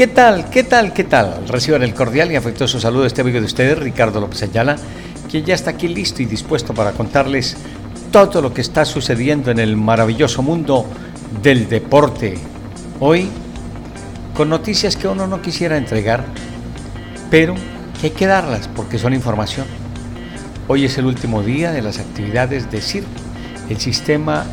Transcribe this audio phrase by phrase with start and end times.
[0.00, 0.48] ¿Qué tal?
[0.48, 0.94] ¿Qué tal?
[0.94, 1.46] ¿Qué tal?
[1.46, 4.76] Reciban el cordial y afectuoso saludo de este amigo de ustedes, Ricardo López Ayala,
[5.30, 7.58] quien ya está aquí listo y dispuesto para contarles
[8.10, 10.86] todo lo que está sucediendo en el maravilloso mundo
[11.42, 12.38] del deporte.
[12.98, 13.28] Hoy,
[14.34, 16.24] con noticias que uno no quisiera entregar,
[17.30, 17.54] pero
[18.00, 19.66] que hay que darlas porque son información.
[20.66, 23.04] Hoy es el último día de las actividades de CIR,
[23.68, 24.46] el Sistema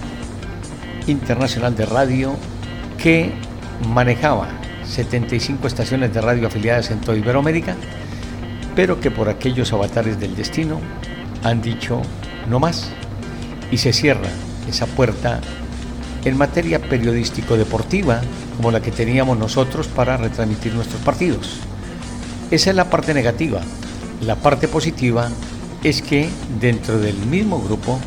[1.07, 2.35] Internacional de Radio
[2.97, 3.31] que
[3.87, 4.49] manejaba
[4.89, 7.75] 75 estaciones de radio afiliadas en toda Iberoamérica,
[8.75, 10.79] pero que por aquellos avatares del destino
[11.43, 12.01] han dicho
[12.47, 12.89] no más
[13.71, 14.29] y se cierra
[14.69, 15.41] esa puerta
[16.25, 18.21] en materia periodístico-deportiva
[18.57, 21.57] como la que teníamos nosotros para retransmitir nuestros partidos.
[22.51, 23.61] Esa es la parte negativa.
[24.21, 25.29] La parte positiva
[25.83, 27.99] es que dentro del mismo grupo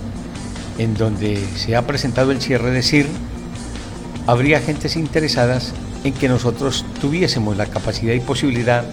[0.78, 3.06] en donde se ha presentado el cierre de CIR,
[4.26, 5.72] habría gentes interesadas
[6.04, 8.84] en que nosotros tuviésemos la capacidad y posibilidad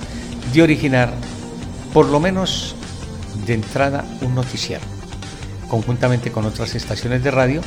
[0.53, 1.13] de originar,
[1.93, 2.75] por lo menos
[3.45, 4.83] de entrada, un noticiero,
[5.69, 7.61] conjuntamente con otras estaciones de radio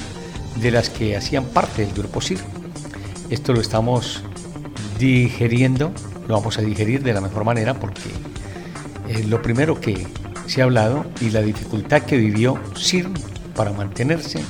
[0.56, 2.38] de las que hacían parte del grupo CIR.
[3.30, 4.22] Esto lo estamos
[4.98, 5.92] digeriendo,
[6.28, 8.10] lo vamos a digerir de la mejor manera porque
[9.08, 10.06] eh, lo primero que
[10.46, 13.08] se ha hablado y la dificultad que vivió CIR
[13.54, 14.42] para mantenerse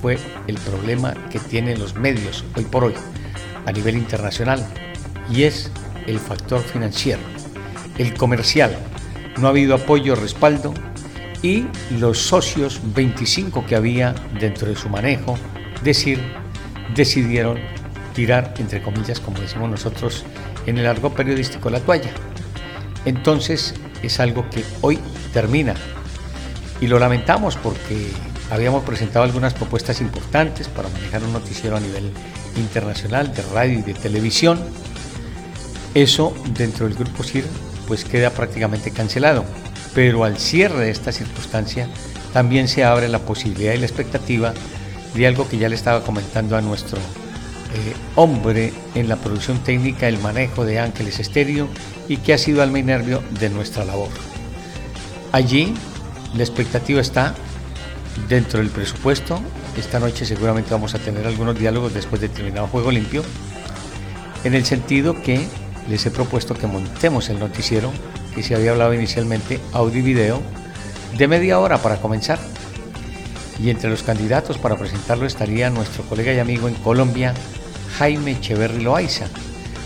[0.00, 2.94] fue el problema que tienen los medios hoy por hoy
[3.66, 4.66] a nivel internacional
[5.30, 5.70] y es
[6.06, 7.20] el factor financiero,
[7.98, 8.76] el comercial.
[9.38, 10.74] No ha habido apoyo, respaldo
[11.42, 11.66] y
[11.98, 15.38] los socios 25 que había dentro de su manejo,
[15.82, 16.20] decir,
[16.94, 17.58] decidieron
[18.14, 20.24] tirar, entre comillas, como decimos nosotros
[20.66, 22.10] en el argot periodístico, la toalla.
[23.04, 24.98] Entonces es algo que hoy
[25.32, 25.74] termina
[26.80, 28.10] y lo lamentamos porque
[28.50, 32.12] habíamos presentado algunas propuestas importantes para manejar un noticiero a nivel
[32.56, 34.58] internacional de radio y de televisión.
[35.94, 37.44] Eso dentro del grupo CIR
[37.86, 39.44] pues queda prácticamente cancelado.
[39.94, 41.88] Pero al cierre de esta circunstancia
[42.32, 44.54] también se abre la posibilidad y la expectativa
[45.14, 50.08] de algo que ya le estaba comentando a nuestro eh, hombre en la producción técnica,
[50.08, 51.68] el manejo de Ángeles Estéreo
[52.08, 54.08] y que ha sido alma y nervio de nuestra labor.
[55.32, 55.74] Allí
[56.34, 57.34] la expectativa está
[58.28, 59.40] dentro del presupuesto.
[59.76, 63.22] Esta noche seguramente vamos a tener algunos diálogos después de terminado Juego Limpio,
[64.44, 65.46] en el sentido que
[65.88, 67.92] les he propuesto que montemos el noticiero
[68.34, 70.42] que se había hablado inicialmente, audio y video,
[71.16, 72.38] de media hora para comenzar.
[73.58, 77.34] Y entre los candidatos para presentarlo estaría nuestro colega y amigo en Colombia,
[77.98, 79.26] Jaime Echeverri Loaiza.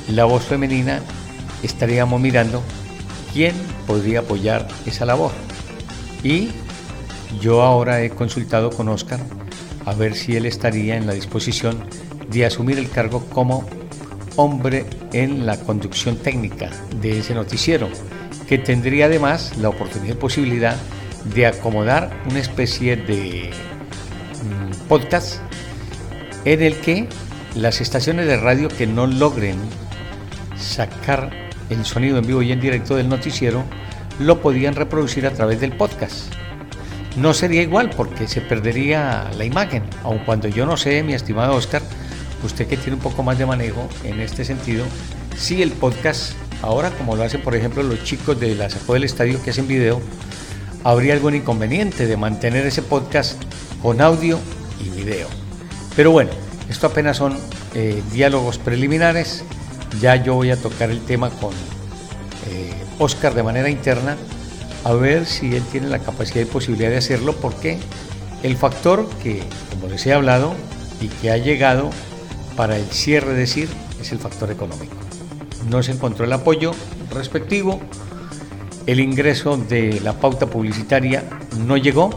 [0.09, 1.01] La voz femenina
[1.63, 2.63] estaríamos mirando
[3.33, 3.55] quién
[3.87, 5.33] podría apoyar esa labor.
[6.23, 6.51] Y
[7.41, 9.21] yo ahora he consultado con Oscar
[9.85, 11.85] a ver si él estaría en la disposición
[12.31, 13.67] de asumir el cargo como
[14.37, 17.89] hombre en la conducción técnica de ese noticiero,
[18.49, 20.77] que tendría además la oportunidad y posibilidad
[21.35, 23.51] de acomodar una especie de
[24.43, 25.41] mm, podcast
[26.45, 27.09] en el que
[27.55, 29.57] las estaciones de radio que no logren
[30.57, 31.31] sacar
[31.71, 33.65] el sonido en vivo y en directo del noticiero
[34.19, 36.35] lo podían reproducir a través del podcast
[37.17, 41.55] no sería igual porque se perdería la imagen, aun cuando yo no sé, mi estimado
[41.55, 41.83] Oscar,
[42.43, 44.85] usted que tiene un poco más de manejo en este sentido,
[45.37, 46.33] si el podcast,
[46.63, 49.69] ahora como lo hacen por ejemplo los chicos de la Sacó del Estadio que hacen
[49.69, 50.01] video,
[50.83, 53.41] habría algún inconveniente de mantener ese podcast
[53.81, 54.39] con audio
[54.81, 55.29] y video.
[55.97, 56.31] Pero bueno,
[56.69, 57.39] esto apenas son
[57.75, 59.45] eh, diálogos preliminares,
[60.01, 61.53] ya yo voy a tocar el tema con
[62.51, 64.17] eh, Oscar de manera interna
[64.85, 67.79] a ver si él tiene la capacidad y posibilidad de hacerlo, porque
[68.43, 70.55] el factor que, como les he hablado,
[71.01, 71.91] y que ha llegado
[72.57, 73.69] para el cierre de CIR
[74.01, 74.95] es el factor económico.
[75.69, 76.73] No se encontró el apoyo
[77.11, 77.81] respectivo,
[78.87, 81.25] el ingreso de la pauta publicitaria
[81.67, 82.11] no llegó.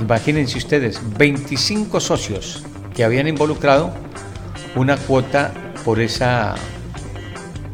[0.00, 2.62] Imagínense ustedes, 25 socios
[2.94, 3.92] que habían involucrado
[4.76, 5.52] una cuota
[5.84, 6.54] por esa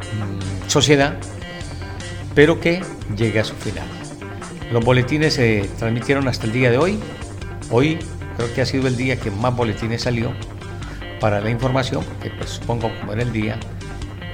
[0.01, 1.17] mm, sociedad,
[2.35, 2.83] pero que
[3.17, 4.04] llega a su final.
[4.75, 6.99] Los boletines se transmitieron hasta el día de hoy.
[7.71, 7.97] Hoy
[8.37, 10.33] creo que ha sido el día que más boletines salió
[11.21, 13.57] para la información, porque pues supongo como era el día,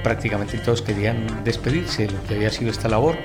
[0.03, 3.17] prácticamente todos querían despedirse de lo que había sido esta labor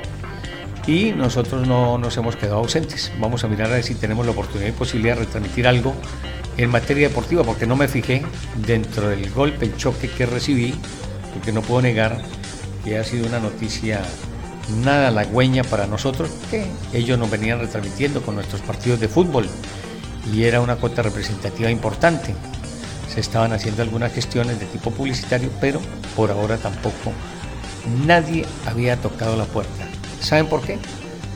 [0.87, 3.11] y nosotros no nos hemos quedado ausentes.
[3.19, 5.95] Vamos a mirar a ver si tenemos la oportunidad y posibilidad de retransmitir algo
[6.59, 8.25] en materia deportiva, porque no me fijé
[8.67, 10.75] dentro del golpe, el choque que recibí,
[11.33, 12.21] porque no puedo negar
[12.85, 14.03] que ha sido una noticia
[14.85, 19.49] nada halagüeña para nosotros, que ellos nos venían retransmitiendo con nuestros partidos de fútbol
[20.33, 22.35] y era una cuota representativa importante.
[23.13, 25.81] Se estaban haciendo algunas gestiones de tipo publicitario, pero
[26.15, 27.13] por ahora tampoco
[28.05, 29.87] nadie había tocado la puerta.
[30.21, 30.79] ¿Saben por qué?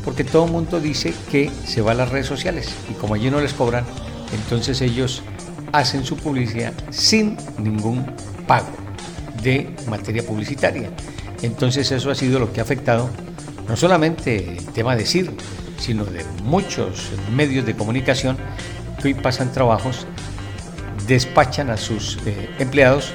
[0.05, 3.31] Porque todo el mundo dice que se va a las redes sociales y como allí
[3.31, 3.85] no les cobran,
[4.33, 5.23] entonces ellos
[5.73, 8.05] hacen su publicidad sin ningún
[8.47, 8.69] pago
[9.43, 10.91] de materia publicitaria.
[11.43, 13.11] Entonces eso ha sido lo que ha afectado
[13.69, 15.33] no solamente el tema de CIR,
[15.79, 18.37] sino de muchos medios de comunicación
[19.01, 20.07] que hoy pasan trabajos,
[21.07, 23.13] despachan a sus eh, empleados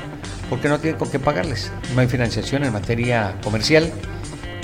[0.49, 1.71] porque no tienen con qué pagarles.
[1.93, 3.91] No hay financiación en materia comercial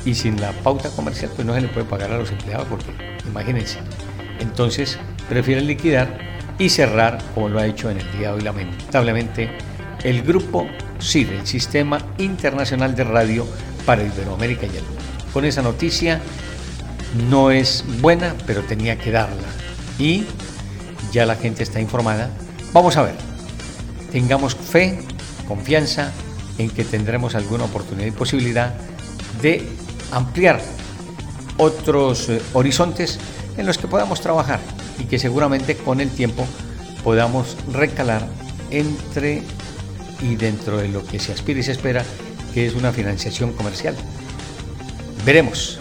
[0.06, 2.92] y sin la pauta comercial pues no se le puede pagar a los empleados porque
[3.28, 3.80] imagínense.
[4.40, 4.98] Entonces
[5.28, 6.18] prefieren liquidar
[6.58, 9.50] y cerrar como lo ha hecho en el día de hoy lamentablemente
[10.04, 10.68] el grupo
[11.00, 13.46] CIR, el Sistema Internacional de Radio
[13.86, 15.02] para Iberoamérica y el mundo.
[15.34, 16.22] Con esa noticia
[17.30, 19.48] no es buena, pero tenía que darla.
[19.98, 20.26] Y
[21.12, 22.30] ya la gente está informada.
[22.74, 23.16] Vamos a ver,
[24.12, 25.00] tengamos fe,
[25.48, 26.12] confianza
[26.58, 28.74] en que tendremos alguna oportunidad y posibilidad
[29.42, 29.68] de
[30.12, 30.62] ampliar
[31.58, 33.20] otros eh, horizontes
[33.58, 34.60] en los que podamos trabajar
[35.00, 36.46] y que seguramente con el tiempo
[37.04, 38.28] podamos recalar
[38.70, 39.44] entre
[40.22, 42.04] y dentro de lo que se aspira y se espera,
[42.54, 43.96] que es una financiación comercial.
[45.26, 45.80] Veremos.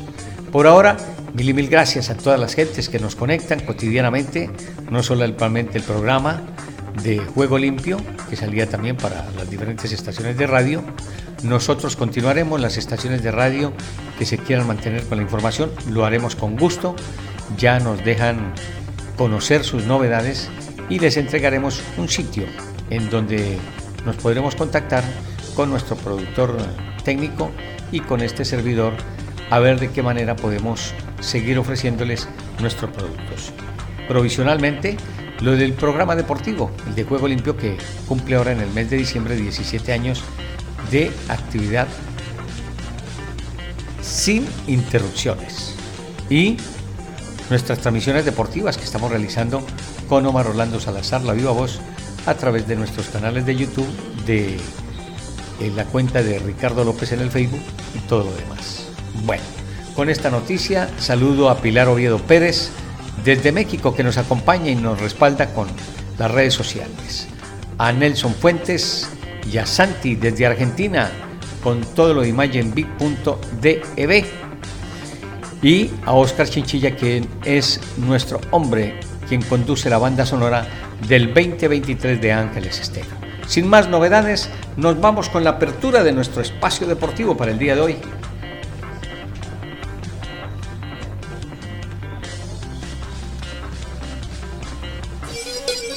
[0.52, 0.96] Por ahora,
[1.34, 4.50] mil y mil gracias a todas las gentes que nos conectan cotidianamente,
[4.90, 6.42] no solamente el programa
[7.02, 7.98] de Juego Limpio,
[8.28, 10.82] que salía también para las diferentes estaciones de radio.
[11.42, 13.72] Nosotros continuaremos las estaciones de radio
[14.18, 16.94] que se quieran mantener con la información, lo haremos con gusto.
[17.56, 18.54] Ya nos dejan
[19.16, 20.50] conocer sus novedades
[20.88, 22.44] y les entregaremos un sitio
[22.90, 23.58] en donde
[24.04, 25.04] nos podremos contactar
[25.54, 26.56] con nuestro productor
[27.04, 27.50] técnico
[27.92, 28.94] y con este servidor
[29.50, 32.28] a ver de qué manera podemos seguir ofreciéndoles
[32.60, 33.52] nuestros productos.
[34.08, 34.96] Provisionalmente,
[35.40, 37.76] lo del programa deportivo, el de Juego Limpio, que
[38.06, 40.22] cumple ahora en el mes de diciembre 17 años
[40.90, 41.88] de actividad
[44.02, 45.74] sin interrupciones.
[46.28, 46.56] Y
[47.48, 49.62] nuestras transmisiones deportivas que estamos realizando
[50.08, 51.80] con Omar Orlando Salazar, la viva voz,
[52.26, 53.88] a través de nuestros canales de YouTube,
[54.26, 54.58] de
[55.74, 57.60] la cuenta de Ricardo López en el Facebook
[57.94, 58.86] y todo lo demás.
[59.24, 59.42] Bueno,
[59.94, 62.70] con esta noticia saludo a Pilar Oviedo Pérez
[63.24, 65.68] desde México que nos acompaña y nos respalda con
[66.18, 67.28] las redes sociales.
[67.78, 69.08] A Nelson Fuentes
[69.50, 71.10] y a Santi desde Argentina
[71.62, 74.24] con todo lo de imagenbig.dev
[75.62, 80.66] y a Oscar Chinchilla quien es nuestro hombre quien conduce la banda sonora
[81.08, 83.08] del 2023 de Ángeles Estero.
[83.46, 87.74] Sin más novedades, nos vamos con la apertura de nuestro espacio deportivo para el día
[87.74, 87.96] de hoy.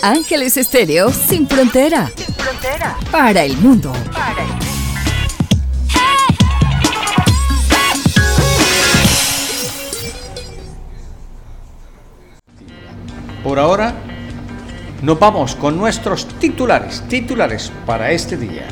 [0.01, 2.11] Ángeles Estéreo sin frontera.
[2.15, 2.97] Sin frontera.
[3.09, 3.93] Para el mundo.
[4.11, 4.63] Para el mundo.
[13.43, 13.93] Por ahora,
[15.03, 18.65] nos vamos con nuestros titulares, titulares para este día.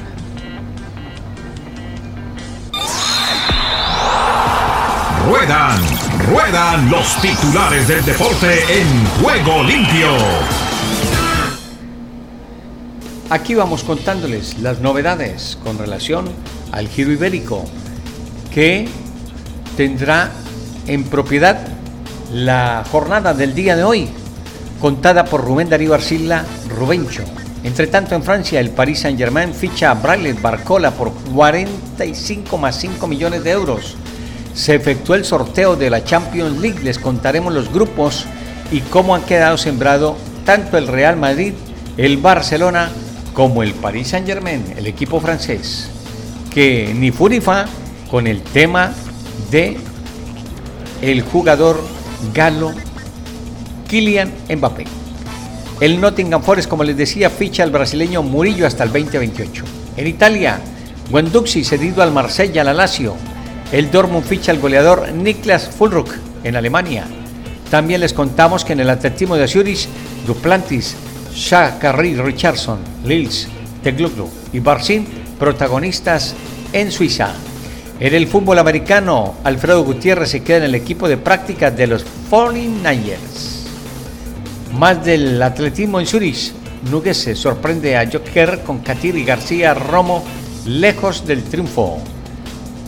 [5.28, 5.78] Ruedan,
[6.30, 10.08] ruedan los titulares del deporte en juego limpio.
[13.30, 16.30] Aquí vamos contándoles las novedades con relación
[16.72, 17.66] al giro ibérico
[18.54, 18.88] que
[19.76, 20.32] tendrá
[20.88, 21.60] en propiedad
[22.32, 24.10] la jornada del día de hoy,
[24.82, 27.24] contada por Rubén Darío Arcila Rubencho.
[27.64, 33.08] Entre tanto, en Francia, el Paris Saint-Germain ficha a Bradley Barcola por 45 más 5
[33.08, 33.96] millones de euros.
[34.56, 36.84] Se efectuó el sorteo de la Champions League.
[36.84, 38.26] Les contaremos los grupos
[38.72, 41.54] y cómo han quedado sembrado tanto el Real Madrid,
[41.98, 42.90] el Barcelona
[43.34, 45.90] como el Paris Saint-Germain, el equipo francés,
[46.52, 47.66] que ni furifa
[48.10, 48.92] con el tema
[49.52, 49.78] de
[51.04, 51.82] el jugador
[52.34, 52.74] galo
[53.92, 54.86] Kylian Mbappé.
[55.82, 59.66] El Nottingham Forest, como les decía, ficha al brasileño Murillo hasta el 2028.
[59.98, 60.62] En Italia,
[61.12, 63.16] Guendouzi cedido al Marsella, al Lazio.
[63.74, 66.10] El Dortmund ficha al goleador Niklas Fulruck
[66.46, 67.06] en Alemania.
[67.70, 69.90] También les contamos que en el atletismo de Zurich,
[70.26, 70.96] Duplantis
[71.36, 73.50] Shakari Richardson, Lils,
[73.84, 75.06] Tegluglu y Barcin,
[75.38, 76.34] protagonistas
[76.72, 77.34] en Suiza.
[78.00, 82.06] En el fútbol americano, Alfredo Gutiérrez se queda en el equipo de prácticas de los
[82.30, 83.61] 49ers.
[84.78, 86.54] Más del atletismo en Zurich,
[86.90, 90.24] Nugues se sorprende a Joker con Katir y García Romo
[90.66, 92.00] lejos del triunfo.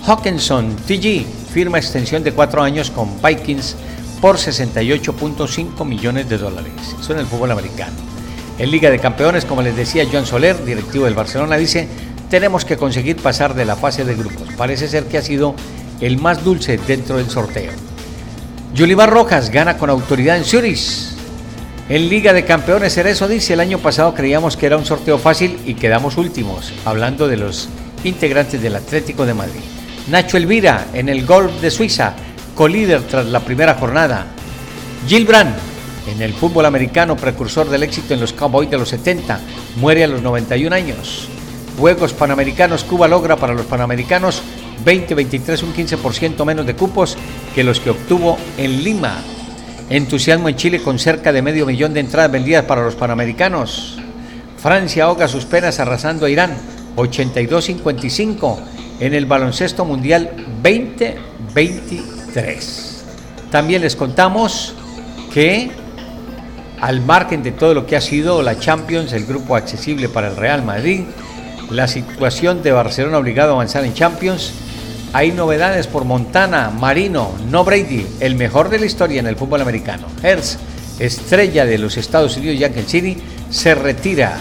[0.06, 3.76] Hawkinson TG firma extensión de cuatro años con Vikings
[4.22, 6.74] por 68.5 millones de dólares.
[7.00, 7.94] Eso en el fútbol americano.
[8.58, 11.88] En Liga de Campeones, como les decía Joan Soler, directivo del Barcelona, dice,
[12.30, 14.48] tenemos que conseguir pasar de la fase de grupos.
[14.58, 15.54] Parece ser que ha sido
[16.00, 17.72] el más dulce dentro del sorteo.
[18.74, 21.13] Yulimar Rojas gana con autoridad en Zurich.
[21.94, 25.60] En Liga de Campeones, Cerezo dice, el año pasado creíamos que era un sorteo fácil
[25.64, 27.70] y quedamos últimos, hablando de los
[28.04, 29.62] integrantes del Atlético de Madrid.
[30.10, 32.16] Nacho Elvira en el golf de Suiza,
[32.56, 34.26] colíder tras la primera jornada.
[35.08, 35.54] Gil Brand
[36.12, 39.40] en el fútbol americano, precursor del éxito en los Cowboys de los 70,
[39.76, 41.30] muere a los 91 años.
[41.78, 44.42] Juegos Panamericanos, Cuba logra para los Panamericanos
[44.84, 47.16] 2023 un 15% menos de cupos
[47.54, 49.22] que los que obtuvo en Lima
[49.94, 54.00] Entusiasmo en Chile con cerca de medio millón de entradas vendidas para los Panamericanos.
[54.58, 56.58] Francia ahoga sus penas arrasando a Irán
[56.96, 58.58] 82-55
[59.00, 60.32] en el baloncesto mundial
[60.64, 63.04] 2023.
[63.52, 64.74] También les contamos
[65.32, 65.70] que
[66.82, 70.38] al margen de todo lo que ha sido la Champions, el grupo accesible para el
[70.38, 71.02] Real Madrid,
[71.70, 74.54] la situación de Barcelona obligado a avanzar en Champions,
[75.14, 79.62] hay novedades por Montana, Marino, no Brady, el mejor de la historia en el fútbol
[79.62, 80.08] americano.
[80.24, 80.58] Hertz,
[80.98, 83.18] estrella de los Estados Unidos y Angel City,
[83.52, 84.40] se retira.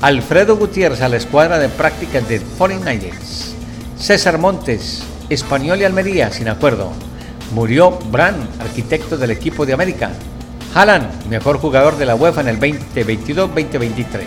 [0.00, 3.52] Alfredo Gutiérrez a la escuadra de prácticas de 49ers.
[3.98, 6.92] César Montes, Español y Almería, sin acuerdo.
[7.52, 10.10] Murió Brand, arquitecto del equipo de América.
[10.74, 14.24] Haaland, mejor jugador de la UEFA en el 2022-2023.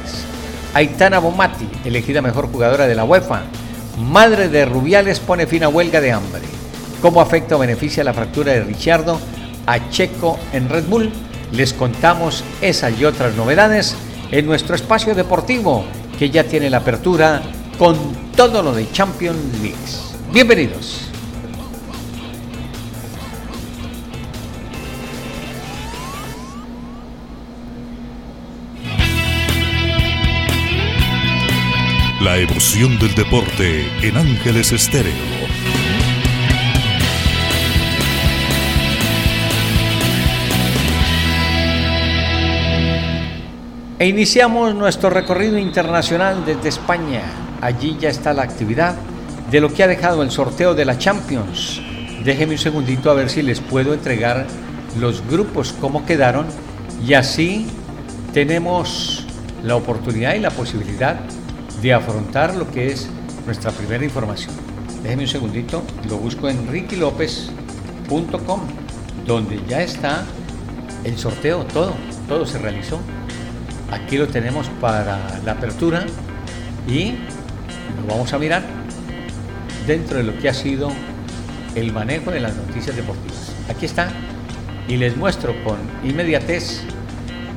[0.76, 3.42] Aitana Bomati, elegida mejor jugadora de la UEFA
[4.00, 6.42] Madre de Rubiales pone fin a huelga de hambre.
[7.02, 9.20] ¿Cómo afecta o beneficia la fractura de Richardo
[9.66, 11.12] a Checo en Red Bull?
[11.52, 13.96] Les contamos esas y otras novedades
[14.32, 15.84] en nuestro espacio deportivo
[16.18, 17.42] que ya tiene la apertura
[17.78, 17.98] con
[18.36, 19.76] todo lo de Champions League.
[20.32, 21.09] Bienvenidos.
[32.22, 35.14] La emoción del deporte en Ángeles Estéreo.
[43.98, 47.22] E iniciamos nuestro recorrido internacional desde España.
[47.62, 48.96] Allí ya está la actividad
[49.50, 51.82] de lo que ha dejado el sorteo de la Champions.
[52.26, 54.46] Déjenme un segundito a ver si les puedo entregar
[55.00, 56.48] los grupos, cómo quedaron.
[57.08, 57.66] Y así
[58.34, 59.26] tenemos
[59.64, 61.22] la oportunidad y la posibilidad
[61.82, 63.08] de afrontar lo que es
[63.46, 64.54] nuestra primera información.
[65.04, 68.62] Déjenme un segundito, lo busco en rickylopez.com,
[69.26, 70.26] donde ya está
[71.04, 71.94] el sorteo, todo,
[72.28, 73.00] todo se realizó.
[73.92, 76.06] Aquí lo tenemos para la apertura
[76.88, 77.14] y
[78.02, 78.64] lo vamos a mirar
[79.88, 80.92] dentro de lo que ha sido
[81.76, 83.54] el manejo de las noticias deportivas.
[83.70, 84.10] Aquí está
[84.88, 86.82] y les muestro con inmediatez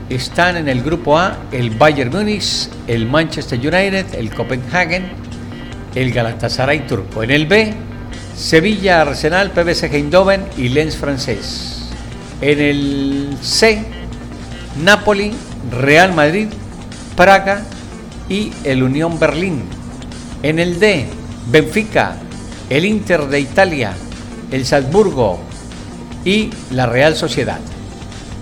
[0.08, 5.10] están en el grupo A el Bayern Múnich, el Manchester United, el Copenhagen,
[5.94, 7.22] el Galatasaray turco.
[7.22, 7.74] En el B,
[8.36, 11.90] Sevilla, Arsenal, PBC Eindhoven y Lens francés.
[12.40, 13.84] En el C,
[14.82, 15.32] Napoli,
[15.70, 16.48] Real Madrid,
[17.16, 17.62] Praga
[18.28, 19.62] y el Unión Berlín.
[20.42, 21.06] En el D,
[21.50, 22.16] Benfica,
[22.70, 23.92] el Inter de Italia,
[24.50, 25.38] el Salzburgo
[26.24, 27.60] y la Real Sociedad.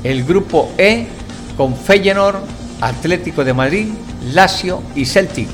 [0.05, 1.09] El grupo E,
[1.61, 2.39] con Feyenoord,
[2.81, 3.89] Atlético de Madrid,
[4.33, 5.47] Lazio y Celtic.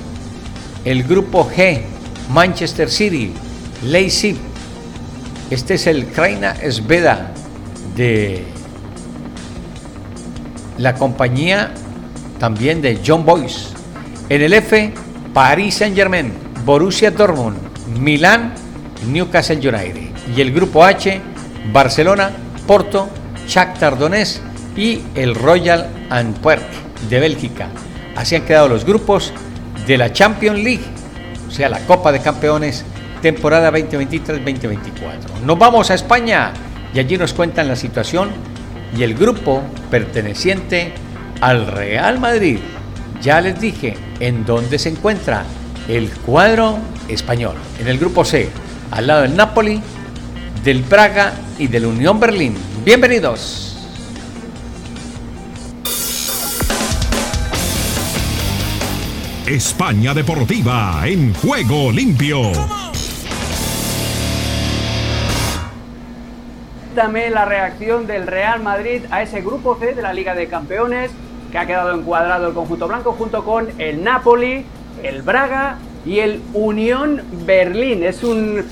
[0.84, 1.80] El grupo G,
[2.30, 3.32] Manchester City,
[3.82, 4.36] Leipzig.
[5.50, 7.32] Este es el Kraina Sveda
[7.96, 8.44] de
[10.78, 11.74] la compañía
[12.38, 13.70] también de John Boyce.
[14.28, 14.94] En el F,
[15.34, 16.32] Paris Saint-Germain,
[16.64, 17.58] Borussia Dortmund,
[17.98, 18.54] Milán,
[19.08, 20.02] Newcastle United.
[20.36, 21.20] Y el grupo H,
[21.72, 22.30] Barcelona,
[22.64, 23.08] Porto,
[23.48, 24.45] Shakhtar Donetsk
[24.76, 26.62] y el Royal Antwerp
[27.08, 27.68] de Bélgica.
[28.14, 29.32] Así han quedado los grupos
[29.86, 30.84] de la Champions League,
[31.48, 32.84] o sea, la Copa de Campeones,
[33.22, 35.40] temporada 2023-2024.
[35.44, 36.52] Nos vamos a España
[36.94, 38.30] y allí nos cuentan la situación
[38.96, 40.92] y el grupo perteneciente
[41.40, 42.58] al Real Madrid.
[43.20, 45.44] Ya les dije en dónde se encuentra
[45.88, 46.78] el cuadro
[47.08, 47.54] español.
[47.80, 48.48] En el grupo C,
[48.90, 49.80] al lado del Napoli,
[50.64, 52.54] del Praga y del Unión Berlín.
[52.84, 53.65] Bienvenidos.
[59.46, 62.50] España Deportiva en juego limpio.
[66.96, 71.12] También la reacción del Real Madrid a ese grupo C de la Liga de Campeones
[71.52, 74.64] que ha quedado encuadrado el conjunto blanco junto con el Napoli,
[75.04, 78.02] el Braga y el Unión Berlín.
[78.02, 78.64] Es un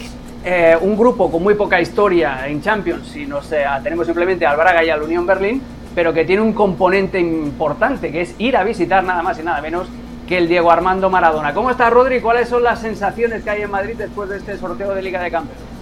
[0.44, 4.56] eh, un grupo con muy poca historia en Champions, si nos eh, tenemos simplemente al
[4.56, 5.62] Braga y al Unión Berlín,
[5.94, 9.62] pero que tiene un componente importante, que es ir a visitar nada más y nada
[9.62, 9.86] menos
[10.26, 11.52] que el Diego Armando Maradona.
[11.52, 12.20] ¿Cómo está Rodri?
[12.20, 15.30] ¿Cuáles son las sensaciones que hay en Madrid después de este sorteo de Liga de
[15.30, 15.74] Campeones?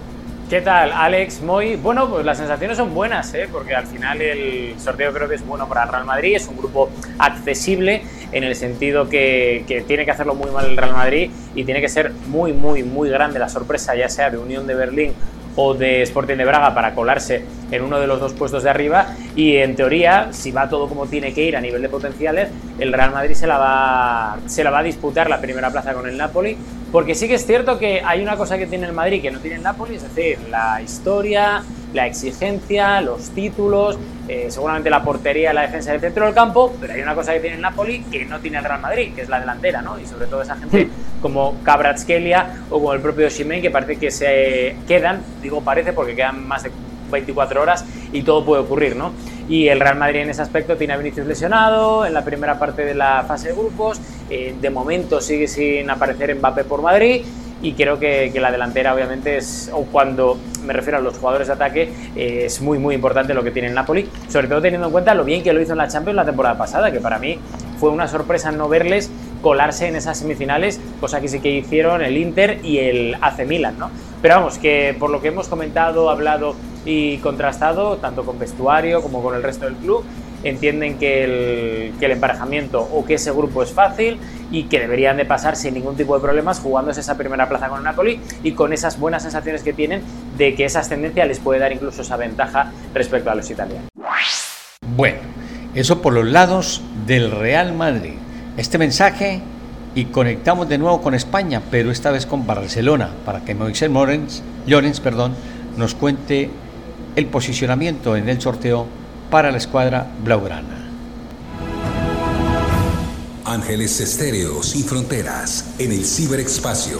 [0.52, 1.40] ¿Qué tal, Alex?
[1.40, 3.48] Muy bueno, pues las sensaciones son buenas, ¿eh?
[3.50, 6.58] porque al final el sorteo creo que es bueno para el Real Madrid, es un
[6.58, 11.30] grupo accesible en el sentido que, que, tiene que hacerlo muy mal el Real Madrid
[11.54, 14.74] y tiene que ser muy, muy, muy grande la sorpresa, ya sea de Unión de
[14.74, 15.14] Berlín
[15.56, 19.08] o de Sporting de Braga para colarse en uno de los dos puestos de arriba.
[19.36, 22.92] Y en teoría si va todo como tiene que ir a nivel de potenciales el
[22.92, 26.16] Real Madrid se la va se la va a disputar la primera plaza con el
[26.16, 26.56] Napoli.
[26.90, 29.38] Porque sí que es cierto que hay una cosa que tiene el Madrid que no
[29.38, 35.52] tiene el Napoli es decir la historia la exigencia los títulos eh, seguramente la portería
[35.52, 38.24] la defensa del centro del campo pero hay una cosa que tiene el Napoli que
[38.24, 39.98] no tiene el Real Madrid que es la delantera ¿no?
[39.98, 40.88] y sobre todo esa gente
[41.22, 46.14] como Cabratskelia o como el propio Ximen, que parece que se quedan, digo parece porque
[46.14, 46.70] quedan más de
[47.10, 49.12] 24 horas y todo puede ocurrir, ¿no?
[49.48, 52.84] Y el Real Madrid en ese aspecto tiene a Vinicius lesionado en la primera parte
[52.84, 57.22] de la fase de grupos, eh, de momento sigue sin aparecer Mbappé por Madrid
[57.62, 61.54] y creo que, la delantera obviamente es, o cuando me refiero a los jugadores de
[61.54, 64.92] ataque, eh, es muy muy importante lo que tiene el Napoli, sobre todo teniendo en
[64.92, 67.38] cuenta lo bien que lo hizo en la Champions la temporada pasada, que para mí
[67.78, 69.10] fue una sorpresa no verles
[69.42, 73.78] colarse en esas semifinales, cosa que sí que hicieron el Inter y el AC Milan,
[73.78, 73.90] ¿no?
[74.20, 76.54] Pero vamos, que por lo que hemos comentado, hablado
[76.84, 80.04] y contrastado, tanto con vestuario como con el resto del club,
[80.44, 84.18] entienden que el, emparejamiento o que ese grupo es fácil
[84.50, 87.78] y que deberían de pasar sin ningún tipo de problemas jugándose esa primera plaza con
[87.78, 90.02] el Napoli y con esas buenas sensaciones que tienen
[90.36, 93.88] de que esa ascendencia les puede dar incluso esa ventaja respecto a los italianos.
[94.96, 95.18] Bueno,
[95.74, 98.14] eso por los lados del Real Madrid
[98.56, 99.40] este mensaje
[99.94, 103.90] y conectamos de nuevo con España, pero esta vez con Barcelona, para que Moisés
[104.66, 105.34] Llorens perdón,
[105.76, 106.50] nos cuente
[107.16, 108.86] el posicionamiento en el sorteo
[109.32, 110.90] para la escuadra blaugrana.
[113.46, 116.98] Ángeles Estéreo sin fronteras en el ciberespacio.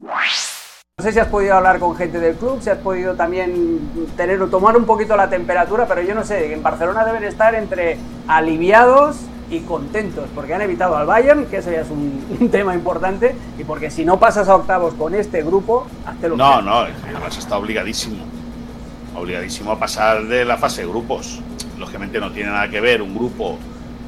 [0.00, 4.40] No sé si has podido hablar con gente del club, si has podido también tener
[4.40, 7.98] o tomar un poquito la temperatura, pero yo no sé, en Barcelona deben estar entre
[8.28, 9.16] aliviados
[9.50, 13.64] y contentos, porque han evitado al Bayern, que ese ya es un, tema importante, y
[13.64, 17.58] porque si no pasas a octavos con este grupo, hazte lo No, no, además está
[17.58, 18.24] obligadísimo,
[19.14, 21.40] obligadísimo a pasar de la fase de grupos.
[21.78, 23.58] Lógicamente no tiene nada que ver un grupo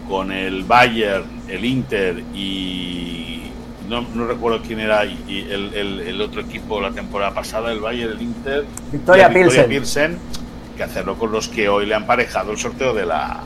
[0.09, 3.43] con el Bayern, el Inter y
[3.88, 8.65] no, recuerdo quién era y el, otro equipo la temporada pasada, el Bayern, el Inter,
[8.91, 10.19] Victoria, Pilsen.
[10.77, 13.41] que hacerlo con los que hoy le han parejado el sorteo de la,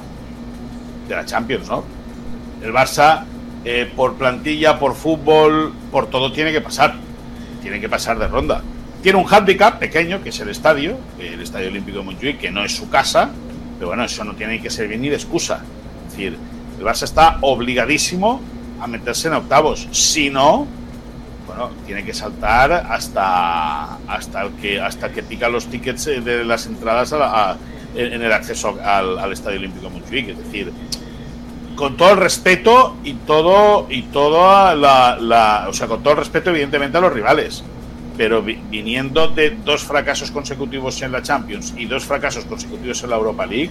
[1.09, 1.85] de la Champions, ¿no?
[2.63, 3.25] El Barça,
[3.65, 6.95] eh, por plantilla, por fútbol, por todo tiene que pasar,
[7.63, 8.63] tiene que pasar de ronda.
[9.07, 12.65] Tiene un handicap pequeño, que es el estadio, el Estadio Olímpico de Montjuic, que no
[12.65, 13.31] es su casa,
[13.79, 15.61] pero bueno, eso no tiene que servir ni de excusa.
[16.07, 16.37] Es decir,
[16.77, 18.41] el Barça está obligadísimo
[18.81, 19.87] a meterse en octavos.
[19.93, 20.67] Si no,
[21.47, 26.45] bueno, tiene que saltar hasta hasta el que hasta que pica los tickets eh, de
[26.45, 27.15] las entradas
[27.95, 30.31] en el acceso al, Estadio Olímpico de Montjuic.
[30.31, 30.73] Es decir,
[31.77, 36.51] con todo el respeto y todo y toda la, o sea, con todo el respeto
[36.51, 37.63] evidentemente a los rivales,
[38.17, 43.17] pero viniendo de dos fracasos consecutivos en la Champions y dos fracasos consecutivos en la
[43.17, 43.71] Europa League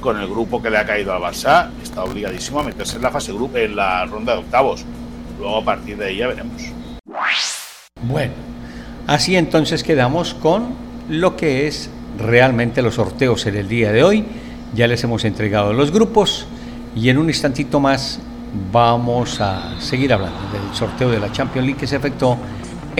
[0.00, 3.10] con el grupo que le ha caído al Barça, está obligadísimo a meterse en la
[3.10, 4.84] fase grupo, en la ronda de octavos.
[5.38, 6.62] Luego a partir de ahí ya veremos.
[8.02, 8.32] Bueno,
[9.06, 10.74] así entonces quedamos con
[11.08, 14.24] lo que es realmente los sorteos en el día de hoy.
[14.74, 16.46] Ya les hemos entregado los grupos
[16.94, 18.20] y en un instantito más
[18.72, 22.38] vamos a seguir hablando del sorteo de la Champions League que se efectuó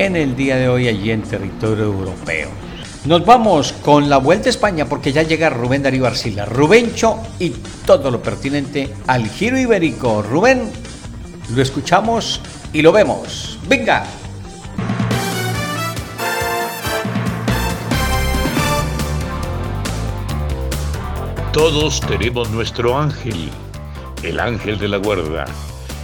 [0.05, 2.49] en el día de hoy allí en territorio europeo.
[3.05, 7.51] Nos vamos con la Vuelta a España porque ya llega Rubén Darío Arcila, Rubencho y
[7.85, 10.23] todo lo pertinente al giro ibérico.
[10.23, 10.71] Rubén,
[11.53, 12.41] lo escuchamos
[12.73, 13.59] y lo vemos.
[13.69, 14.05] ¡Venga!
[21.53, 23.51] Todos tenemos nuestro ángel,
[24.23, 25.47] el ángel de la guarda.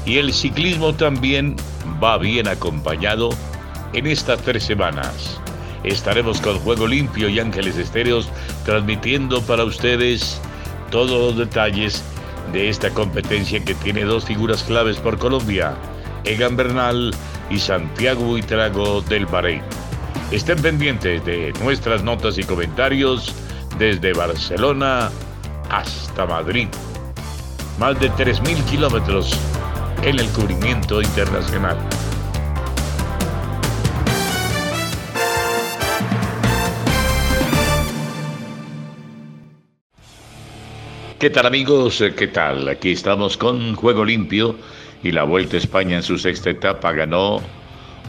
[0.05, 1.55] Y el ciclismo también
[2.03, 3.31] va bien acompañado
[3.93, 5.41] en estas tres semanas
[5.85, 8.29] estaremos con Juego Limpio y Ángeles Estéreos
[8.65, 10.41] transmitiendo para ustedes
[10.91, 12.03] todos los detalles
[12.53, 15.75] de esta competencia que tiene dos figuras claves por Colombia,
[16.25, 17.15] Egan Bernal
[17.51, 19.63] y Santiago Buitrago del Bahrein.
[20.31, 23.35] Estén pendientes de nuestras notas y comentarios
[23.79, 25.11] desde Barcelona
[25.71, 26.69] hasta Madrid.
[27.79, 29.37] Más de 3.000 kilómetros
[30.03, 31.77] en el cubrimiento internacional.
[41.25, 42.05] ¿Qué tal amigos?
[42.19, 42.69] ¿Qué tal?
[42.69, 44.59] Aquí estamos con Juego Limpio
[45.03, 47.41] y la Vuelta a España en su sexta etapa ganó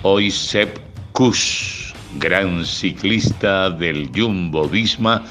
[0.01, 0.79] hoy Sepp
[1.13, 5.23] Kuss, gran ciclista del Jumbo Visma,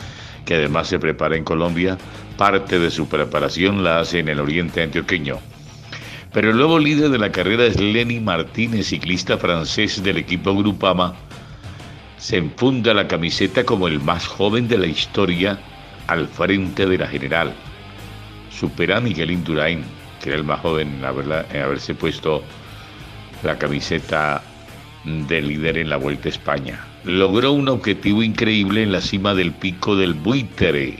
[0.46, 1.98] que además se prepara en Colombia.
[2.38, 5.36] Parte de su preparación la hace en el oriente antioqueño.
[6.32, 11.14] Pero el nuevo líder de la carrera es Lenny Martínez, ciclista francés del equipo Grupama.
[12.16, 15.58] Se enfunda la camiseta como el más joven de la historia
[16.06, 17.54] al frente de la general
[18.58, 19.84] supera a Miguel Indurain,
[20.22, 22.42] que era el más joven en, haberse puesto
[23.42, 24.42] la camiseta
[25.04, 26.80] de líder en la Vuelta a España.
[27.04, 30.96] Logró un objetivo increíble en la cima del pico del Buitre,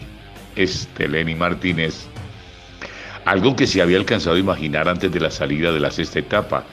[0.57, 2.07] este Lenny Martínez,
[3.25, 6.65] algo que se había alcanzado a imaginar antes de la salida de la sexta etapa.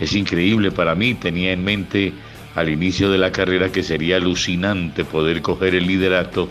[0.00, 2.14] Es increíble para mí, tenía en mente
[2.54, 6.48] al inicio de la carrera que sería alucinante poder coger el liderato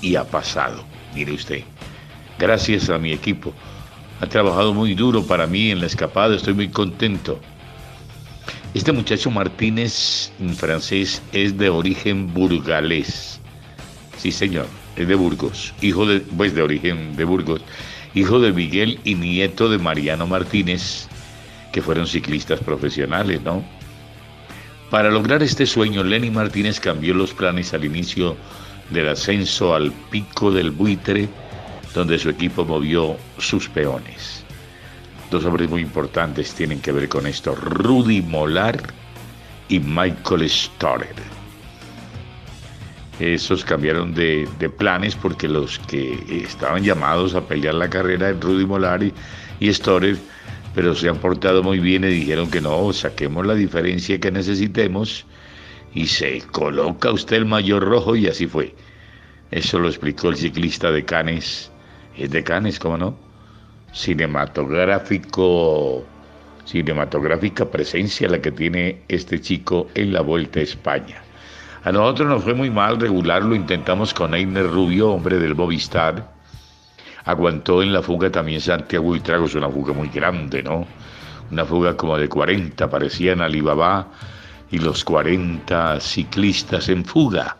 [0.00, 0.84] y ha pasado,
[1.14, 1.64] mire usted
[2.40, 3.52] gracias a mi equipo.
[4.20, 7.38] Ha trabajado muy duro para mí en la escapada, estoy muy contento.
[8.74, 13.40] Este muchacho Martínez, en francés, es de origen burgalés.
[14.16, 17.62] Sí, señor, es de Burgos, hijo de, pues de origen de Burgos,
[18.14, 21.08] hijo de Miguel y nieto de Mariano Martínez,
[21.72, 23.64] que fueron ciclistas profesionales, ¿no?
[24.90, 28.36] Para lograr este sueño, Lenny Martínez cambió los planes al inicio
[28.90, 31.28] del ascenso al pico del buitre
[31.94, 34.44] donde su equipo movió sus peones.
[35.30, 38.80] Dos hombres muy importantes tienen que ver con esto, Rudy Molar
[39.68, 41.14] y Michael Storer.
[43.20, 44.48] Esos cambiaron de,
[44.78, 49.12] planes porque los que estaban llamados a pelear la carrera, Rudy Molar y,
[49.60, 50.16] y Storer,
[50.74, 55.26] pero se han portado muy bien y dijeron que no, saquemos la diferencia que necesitemos
[55.94, 58.74] y se coloca usted el mayor rojo y así fue.
[59.50, 61.69] Eso lo explicó el ciclista de Canes,
[62.16, 63.16] es de Canes, ¿cómo no?
[63.92, 66.04] Cinematográfico,
[66.64, 71.22] cinematográfica presencia la que tiene este chico en la Vuelta a España.
[71.82, 76.30] A nosotros nos fue muy mal regular, lo intentamos con Einer Rubio, hombre del Movistar.
[77.24, 80.86] Aguantó en la fuga también Santiago y Trago, es una fuga muy grande, ¿no?
[81.50, 84.08] Una fuga como de 40, parecían Alibaba
[84.70, 87.56] y los 40 ciclistas en fuga.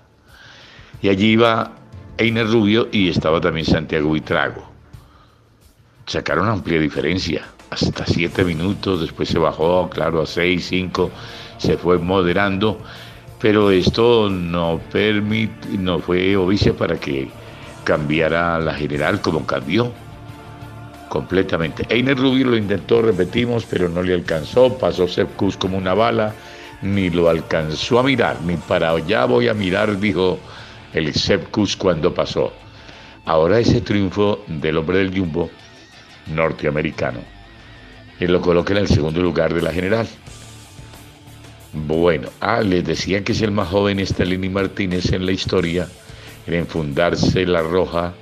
[1.02, 1.72] Y allí iba
[2.20, 4.62] Einer Rubio y estaba también Santiago Buitrago.
[6.04, 11.10] Sacaron amplia diferencia, hasta siete minutos, después se bajó, claro, a seis, cinco,
[11.56, 12.78] se fue moderando,
[13.40, 14.78] pero esto no,
[15.78, 17.30] no fue ovicia para que
[17.84, 19.90] cambiara la general como cambió
[21.08, 21.86] completamente.
[21.88, 26.34] Einer Rubio lo intentó, repetimos, pero no le alcanzó, pasó Sepkus como una bala,
[26.82, 30.38] ni lo alcanzó a mirar, ni para allá voy a mirar, dijo
[30.92, 32.52] el Sepkus cuando pasó.
[33.24, 35.50] Ahora ese triunfo del hombre del Jumbo
[36.26, 37.20] norteamericano,
[38.18, 40.06] él lo coloca en el segundo lugar de la general.
[41.72, 45.88] Bueno, ah, les decía que es el más joven Stalini Martínez en la historia
[46.46, 48.12] en enfundarse la roja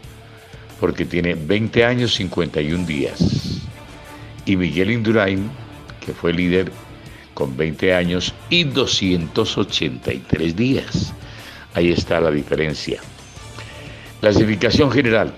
[0.80, 3.62] porque tiene 20 años 51 días.
[4.44, 5.50] Y Miguel Indurain,
[6.04, 6.70] que fue líder
[7.34, 11.12] con 20 años y 283 días.
[11.74, 13.00] Ahí está la diferencia.
[14.20, 15.32] Clasificación general.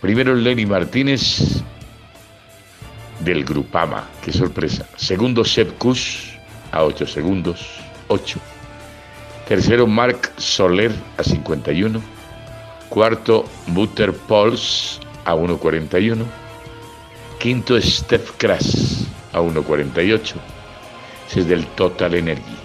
[0.00, 1.62] Primero Lenny Martínez
[3.20, 4.08] del Grupama.
[4.22, 4.86] Qué sorpresa.
[4.96, 6.34] Segundo Sepp Kuss
[6.72, 7.80] a 8 segundos.
[8.08, 8.38] 8.
[9.48, 12.00] Tercero Mark Soler a 51.
[12.88, 16.24] Cuarto Butter Pauls a 1.41.
[17.38, 20.34] Quinto Steph Kras a 1.48.
[21.28, 22.56] Ese es del Total Energy.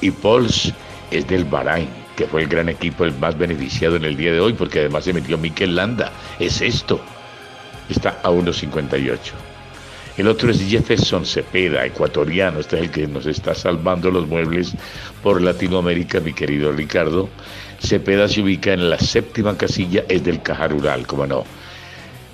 [0.00, 0.72] Y Pauls
[1.10, 4.40] es del Bahrain, que fue el gran equipo el más beneficiado en el día de
[4.40, 6.12] hoy, porque además se metió Mikel Landa.
[6.38, 7.00] Es esto.
[7.88, 9.18] Está a 1.58.
[10.18, 12.58] El otro es Jefferson Cepeda, ecuatoriano.
[12.58, 14.74] Este es el que nos está salvando los muebles
[15.22, 17.28] por Latinoamérica, mi querido Ricardo.
[17.78, 21.44] Cepeda se ubica en la séptima casilla, es del Caja Rural, como no.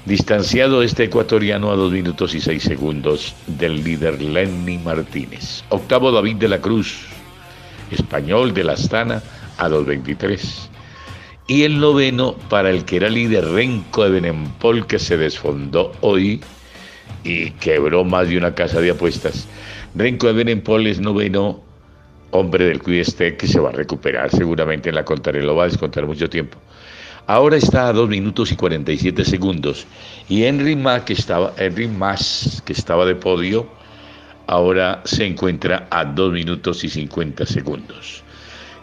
[0.07, 5.63] Distanciado este ecuatoriano a 2 minutos y 6 segundos del líder Lenny Martínez.
[5.69, 7.07] Octavo David de la Cruz,
[7.95, 9.23] español de la Astana
[9.59, 10.71] a los 23.
[11.47, 16.41] Y el noveno para el que era líder Renko de Benempol que se desfondó hoy
[17.23, 19.47] y quebró más de una casa de apuestas.
[19.95, 21.63] Renko de Benempol es noveno
[22.31, 25.69] hombre del Cuidestec que se va a recuperar seguramente en la contrarreloj, lo va a
[25.69, 26.59] descontar mucho tiempo.
[27.27, 29.87] Ahora está a 2 minutos y 47 segundos.
[30.29, 31.91] Y Henry Mas, que estaba, Henry
[32.65, 33.67] que estaba de podio,
[34.47, 38.23] ahora se encuentra a 2 minutos y 50 segundos.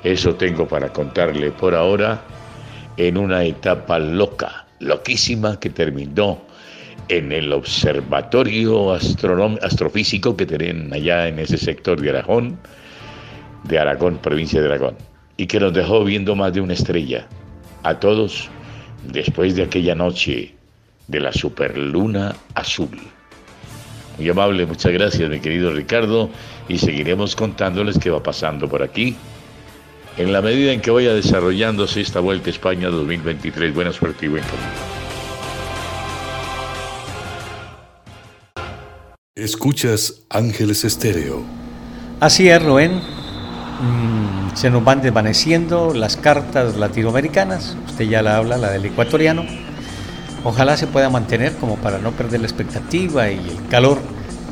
[0.04, 2.21] Eso tengo para contarle por ahora
[2.97, 6.41] en una etapa loca, loquísima, que terminó
[7.08, 12.58] en el observatorio astrofísico que tienen allá en ese sector de Aragón,
[13.63, 14.95] de Aragón, provincia de Aragón,
[15.38, 17.28] y que nos dejó viendo más de una estrella.
[17.84, 18.50] A todos,
[19.12, 20.56] después de aquella noche
[21.08, 22.89] de la superluna azul.
[24.22, 26.30] Muy amable, muchas gracias, mi querido Ricardo,
[26.70, 29.16] y seguiremos contándoles qué va pasando por aquí.
[30.16, 34.30] En la medida en que vaya desarrollándose esta Vuelta a España 2023, buena suerte y
[34.30, 34.70] buen camino.
[39.34, 41.42] Escuchas Ángeles Estéreo.
[42.20, 42.98] Así es, Rubén.
[42.98, 47.76] Mm, se nos van desvaneciendo las cartas latinoamericanas.
[47.88, 49.71] Usted ya la habla, la del ecuatoriano.
[50.43, 53.99] Ojalá se pueda mantener como para no perder la expectativa y el calor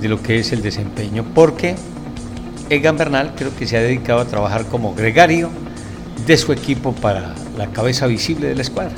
[0.02, 1.26] de lo que es el desempeño.
[1.34, 1.76] Porque
[2.70, 5.50] Egan Bernal creo que se ha dedicado a trabajar como gregario
[6.28, 8.94] de su equipo para la cabeza visible de la escuadra.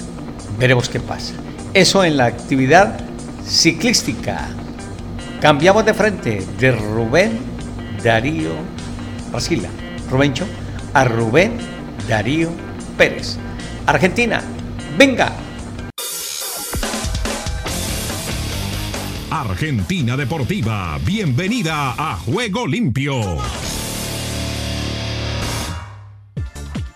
[0.60, 1.34] Veremos qué pasa.
[1.73, 2.99] Eso en la actividad
[3.45, 4.49] ciclística.
[5.39, 7.39] Cambiamos de frente de Rubén
[8.04, 8.51] Darío
[9.32, 9.69] Brasila,
[10.10, 10.45] Rubencho,
[10.93, 11.58] a Rubén
[12.08, 12.49] Darío
[12.97, 13.38] Pérez.
[13.86, 14.41] Argentina,
[14.97, 15.32] venga.
[19.34, 23.38] Argentina Deportiva, bienvenida a Juego Limpio.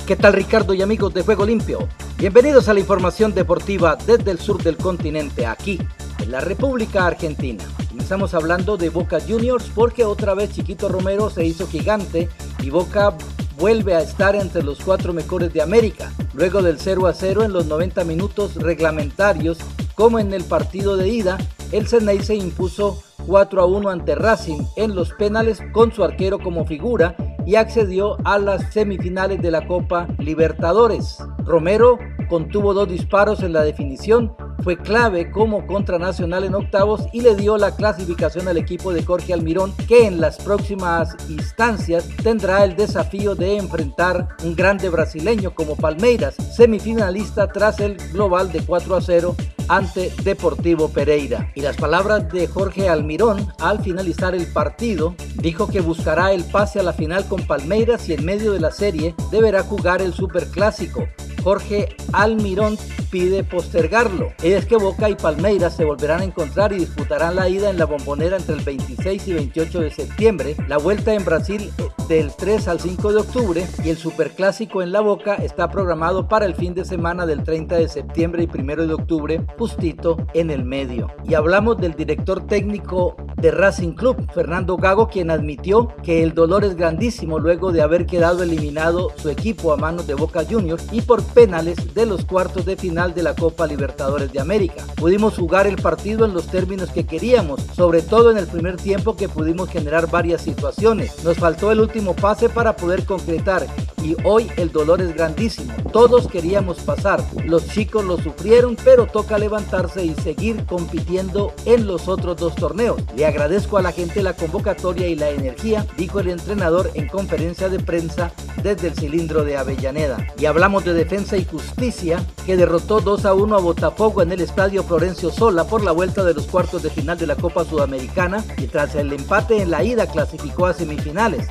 [0.06, 1.88] ¿Qué tal Ricardo y amigos de Juego Limpio?
[2.17, 5.80] Bienvenidos a la información deportiva desde el sur del continente, aquí,
[6.19, 7.63] en la República Argentina.
[7.98, 12.28] Estamos hablando de Boca Juniors porque otra vez Chiquito Romero se hizo gigante
[12.62, 13.15] y Boca
[13.58, 17.54] vuelve a estar entre los cuatro mejores de América, luego del 0 a 0 en
[17.54, 19.58] los 90 minutos reglamentarios,
[19.95, 21.38] como en el partido de ida,
[21.71, 26.39] el Ceney se impuso 4 a 1 ante Racing en los penales con su arquero
[26.39, 31.17] como figura y accedió a las semifinales de la Copa Libertadores.
[31.45, 31.97] Romero
[32.30, 37.36] contuvo dos disparos en la definición fue clave como contra Nacional en octavos y le
[37.36, 42.75] dio la clasificación al equipo de Jorge Almirón que en las próximas instancias tendrá el
[42.75, 49.01] desafío de enfrentar un grande brasileño como Palmeiras, semifinalista tras el global de 4 a
[49.01, 49.36] 0
[49.67, 51.51] ante Deportivo Pereira.
[51.56, 56.80] Y las palabras de Jorge Almirón al finalizar el partido, dijo que buscará el pase
[56.80, 61.08] a la final con Palmeiras y en medio de la serie deberá jugar el Superclásico.
[61.43, 62.78] Jorge Almirón
[63.12, 64.34] pide postergarlo.
[64.41, 67.86] Es que Boca y Palmeiras se volverán a encontrar y disputarán la ida en la
[67.86, 72.68] bombonera entre el 26 y 28 de septiembre, la vuelta en Brasil eh, del 3
[72.68, 76.74] al 5 de octubre y el Superclásico en la Boca está programado para el fin
[76.76, 81.12] de semana del 30 de septiembre y 1 de octubre, justito en el medio.
[81.28, 86.63] Y hablamos del director técnico de Racing Club, Fernando Gago, quien admitió que el dolor
[86.63, 91.02] es grandísimo luego de haber quedado eliminado su equipo a manos de Boca Juniors y
[91.02, 94.84] por penales de los cuartos de final de la Copa Libertadores de América.
[94.96, 99.15] Pudimos jugar el partido en los términos que queríamos, sobre todo en el primer tiempo
[99.15, 101.24] que pudimos generar varias situaciones.
[101.24, 103.67] Nos faltó el último pase para poder concretar
[104.03, 105.73] y hoy el dolor es grandísimo.
[105.91, 112.08] Todos queríamos pasar, los chicos lo sufrieron, pero toca levantarse y seguir compitiendo en los
[112.08, 113.01] otros dos torneos.
[113.15, 117.69] Le agradezco a la gente la convocatoria y la energía, dijo el entrenador en conferencia
[117.69, 118.31] de prensa
[118.62, 120.17] desde el cilindro de Avellaneda.
[120.38, 124.41] Y hablamos de defensa y justicia, que derrotó 2 a 1 a Botafogo en el
[124.41, 128.43] estadio Florencio Sola por la vuelta de los cuartos de final de la Copa Sudamericana
[128.58, 131.47] y tras el empate en la ida clasificó a semifinales.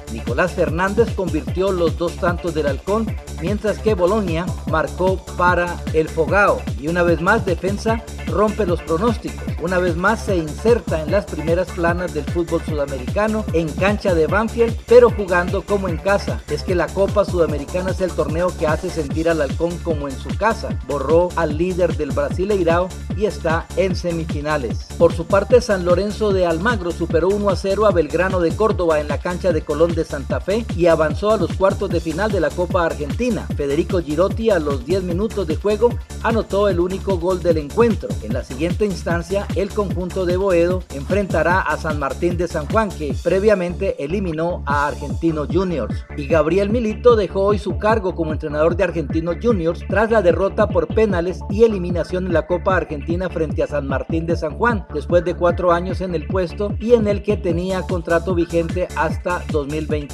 [0.55, 3.07] Fernández convirtió los dos tantos del halcón,
[3.41, 6.61] mientras que Bolonia marcó para el Fogao.
[6.81, 9.45] Y una vez más, defensa rompe los pronósticos.
[9.63, 14.27] Una vez más se inserta en las primeras planas del fútbol sudamericano en cancha de
[14.27, 16.43] Banfield, pero jugando como en casa.
[16.51, 20.19] Es que la Copa Sudamericana es el torneo que hace sentir al halcón como en
[20.19, 20.79] su casa.
[20.87, 24.87] Borró al líder del Brasileirao y está en semifinales.
[24.99, 29.01] Por su parte, San Lorenzo de Almagro superó 1 a 0 a Belgrano de Córdoba
[29.01, 32.31] en la cancha de Colón de Santa Fe y avanzó a los cuartos de final
[32.31, 33.47] de la Copa Argentina.
[33.57, 35.91] Federico Girotti a los 10 minutos de juego
[36.23, 38.09] anotó el único gol del encuentro.
[38.23, 42.89] En la siguiente instancia, el conjunto de Boedo enfrentará a San Martín de San Juan,
[42.91, 46.05] que previamente eliminó a Argentino Juniors.
[46.17, 50.69] Y Gabriel Milito dejó hoy su cargo como entrenador de Argentino Juniors tras la derrota
[50.69, 54.87] por penales y eliminación en la Copa Argentina frente a San Martín de San Juan,
[54.93, 59.43] después de cuatro años en el puesto y en el que tenía contrato vigente hasta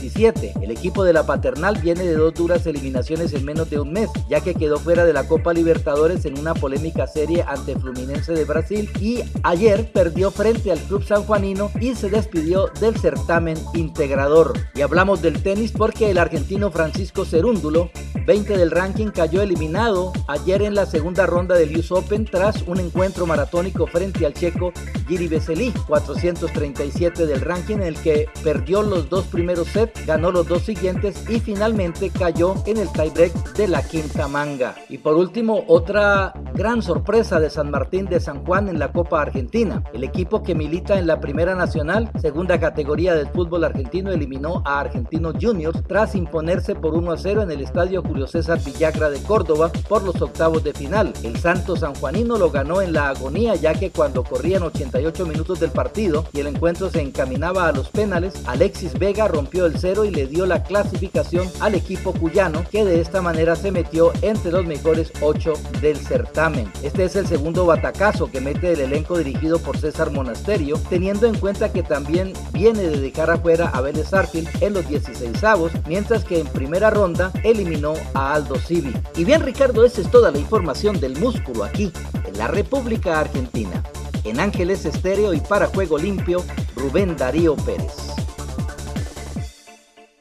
[0.00, 0.54] 2027.
[0.62, 4.08] El equipo de la Paternal viene de dos duras eliminaciones en menos de un mes,
[4.28, 8.44] ya que quedó fuera de la Copa Libertadores en una polémica serie ante Fluminense de
[8.44, 14.54] Brasil y ayer perdió frente al club sanjuanino y se despidió del certamen integrador.
[14.74, 17.90] Y hablamos del tenis porque el argentino Francisco Cerúndulo,
[18.26, 22.80] 20 del ranking, cayó eliminado ayer en la segunda ronda del US Open tras un
[22.80, 24.72] encuentro maratónico frente al checo
[25.08, 30.46] Giri Vesely, 437 del ranking en el que perdió los dos primeros sets, ganó los
[30.46, 34.74] dos siguientes y finalmente cayó en el tiebreak de la quinta manga.
[34.88, 39.22] Y por último, otra gran sorpresa de San Martín de San Juan en la Copa
[39.22, 39.82] Argentina.
[39.92, 44.80] El equipo que milita en la Primera Nacional, segunda categoría del fútbol argentino, eliminó a
[44.80, 49.22] Argentinos Juniors tras imponerse por 1 a 0 en el estadio Julio César Villagra de
[49.22, 51.12] Córdoba por los octavos de final.
[51.22, 55.70] El Santo Sanjuanino lo ganó en la agonía ya que cuando corrían 88 minutos del
[55.70, 60.26] partido y el encuentro se encaminaba a los penales, Alexis Vega rompió el y le
[60.26, 65.10] dio la clasificación al equipo cuyano que de esta manera se metió entre los mejores
[65.22, 66.70] 8 del certamen.
[66.82, 71.34] Este es el segundo batacazo que mete el elenco dirigido por César Monasterio, teniendo en
[71.34, 76.24] cuenta que también viene de dejar afuera a Vélez Arfield en los 16 avos, mientras
[76.24, 78.92] que en primera ronda eliminó a Aldo Civi.
[79.16, 81.90] Y bien Ricardo, esa es toda la información del músculo aquí,
[82.26, 83.82] en la República Argentina.
[84.24, 86.44] En Ángeles Estéreo y para Juego Limpio,
[86.76, 88.19] Rubén Darío Pérez.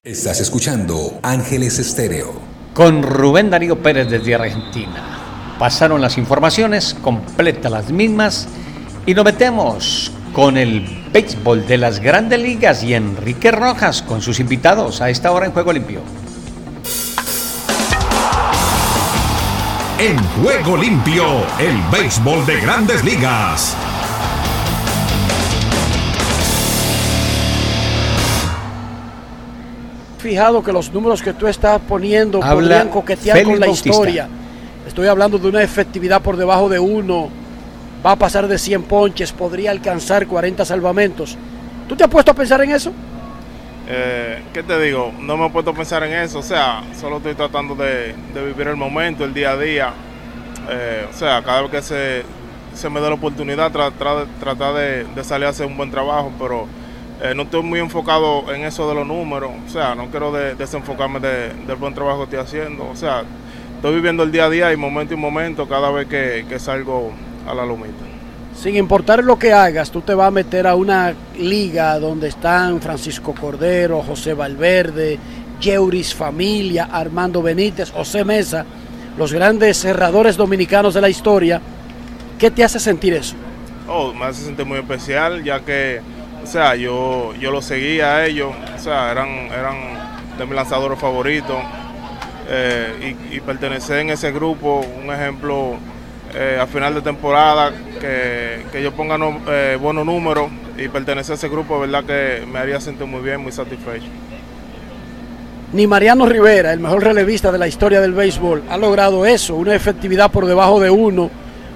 [0.10, 2.34] Estás escuchando Ángeles Estéreo.
[2.74, 5.56] Con Rubén Darío Pérez desde Argentina.
[5.60, 8.48] Pasaron las informaciones, completa las mismas
[9.06, 14.40] y nos metemos con el béisbol de las grandes ligas y Enrique Rojas con sus
[14.40, 16.02] invitados a esta hora en Juego Limpio.
[20.00, 21.24] En Juego Limpio,
[21.60, 23.78] el béisbol de grandes ligas.
[30.20, 33.90] Fijado que los números que tú estás poniendo Habla podrían coquetear Félix con la Bautista.
[33.90, 34.28] historia.
[34.88, 37.30] Estoy hablando de una efectividad por debajo de uno,
[38.06, 41.38] va a pasar de 100 ponches, podría alcanzar 40 salvamentos.
[41.88, 42.92] ¿Tú te has puesto a pensar en eso?
[43.88, 45.12] Eh, ¿Qué te digo?
[45.20, 46.40] No me he puesto a pensar en eso.
[46.40, 49.94] O sea, solo estoy tratando de, de vivir el momento, el día a día.
[50.70, 52.24] Eh, o sea, cada vez que se,
[52.76, 55.90] se me da la oportunidad, tra- tra- tratar de, de salir a hacer un buen
[55.90, 56.68] trabajo, pero
[57.22, 59.52] eh, no estoy muy enfocado en eso de los números.
[59.68, 62.88] O sea, no quiero de- desenfocarme de- del buen trabajo que estoy haciendo.
[62.90, 63.24] O sea,
[63.76, 67.12] estoy viviendo el día a día y momento y momento cada vez que, que salgo
[67.48, 68.06] a la lomita.
[68.56, 72.82] Sin importar lo que hagas, tú te vas a meter a una liga donde están
[72.82, 75.18] Francisco Cordero, José Valverde,
[75.62, 78.66] Yeuris Familia, Armando Benítez, José Mesa,
[79.18, 81.62] los grandes cerradores dominicanos de la historia.
[82.38, 83.36] ¿Qué te hace sentir eso?
[83.88, 86.02] Oh, me hace sentir muy especial, ya que,
[86.50, 89.76] o sea, yo, yo lo seguía a ellos, o sea, eran, eran
[90.36, 91.58] de mis lanzadores favoritos,
[92.50, 95.76] eh, y, y pertenecer en ese grupo, un ejemplo,
[96.34, 101.34] eh, a final de temporada, que, que yo ponga no- eh, buenos números y pertenecer
[101.34, 104.08] a ese grupo, verdad que me haría sentir muy bien, muy satisfecho.
[105.72, 109.76] Ni Mariano Rivera, el mejor relevista de la historia del béisbol, ha logrado eso, una
[109.76, 111.30] efectividad por debajo de uno,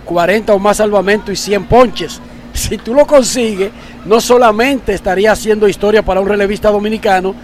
[0.05, 2.19] 40 o más salvamentos y 100 ponches.
[2.63, 3.71] Si tú lo consigues,
[4.05, 7.35] no solamente estaría haciendo historia para un relevista dominicano,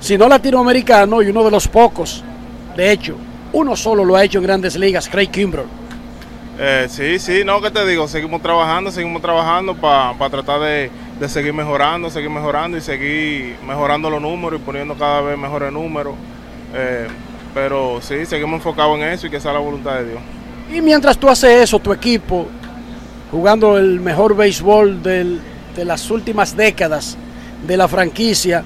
[0.00, 2.24] sino latinoamericano y uno de los pocos.
[2.76, 3.16] De hecho,
[3.52, 5.66] uno solo lo ha hecho en grandes ligas, Craig Kimbrell.
[6.58, 11.28] Eh, sí, sí, no, que te digo, seguimos trabajando, seguimos trabajando para tratar de, de
[11.28, 16.14] seguir mejorando, seguir mejorando y seguir mejorando los números y poniendo cada vez mejores números.
[16.74, 17.06] Eh,
[17.54, 20.20] pero sí, seguimos enfocados en eso y que sea la voluntad de Dios.
[20.72, 22.48] Y mientras tú haces eso, tu equipo,
[23.34, 25.40] jugando el mejor béisbol del-
[25.74, 27.16] de las últimas décadas
[27.66, 28.62] de la franquicia,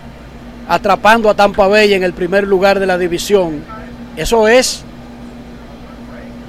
[0.69, 3.63] atrapando a Tampa Bay en el primer lugar de la división,
[4.15, 4.85] eso es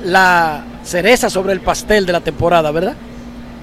[0.04, 2.96] la cereza sobre el pastel de la temporada, ¿verdad?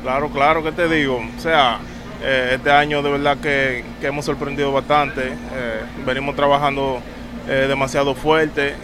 [0.02, 1.78] Claro, claro, que te digo, o sea,
[2.22, 7.00] eh, este año de verdad que, que hemos sorprendido bastante, eh, venimos trabajando
[7.46, 8.74] eh, demasiado fuerte,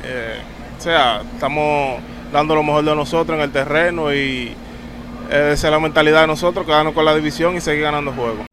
[0.79, 1.99] o sea, estamos
[2.31, 4.55] dando lo mejor de nosotros en el terreno y
[5.29, 8.47] esa es la mentalidad de nosotros, quedarnos con la división y seguir ganando juegos.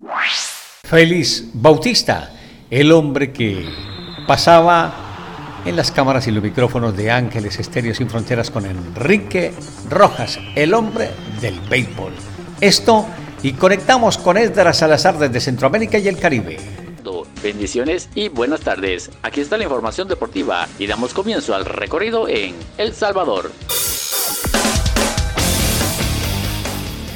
[0.84, 2.32] Félix Bautista,
[2.70, 3.68] el hombre que
[4.28, 9.54] pasaba en las cámaras y los micrófonos de Ángeles Estéreo Sin Fronteras con Enrique
[9.90, 11.10] Rojas, el hombre
[11.42, 12.14] del béisbol.
[12.62, 13.06] Esto
[13.44, 16.58] y conectamos con Esdras Salazar desde Centroamérica y el Caribe.
[17.42, 19.10] Bendiciones y buenas tardes.
[19.24, 23.52] Aquí está la información deportiva y damos comienzo al recorrido en El Salvador.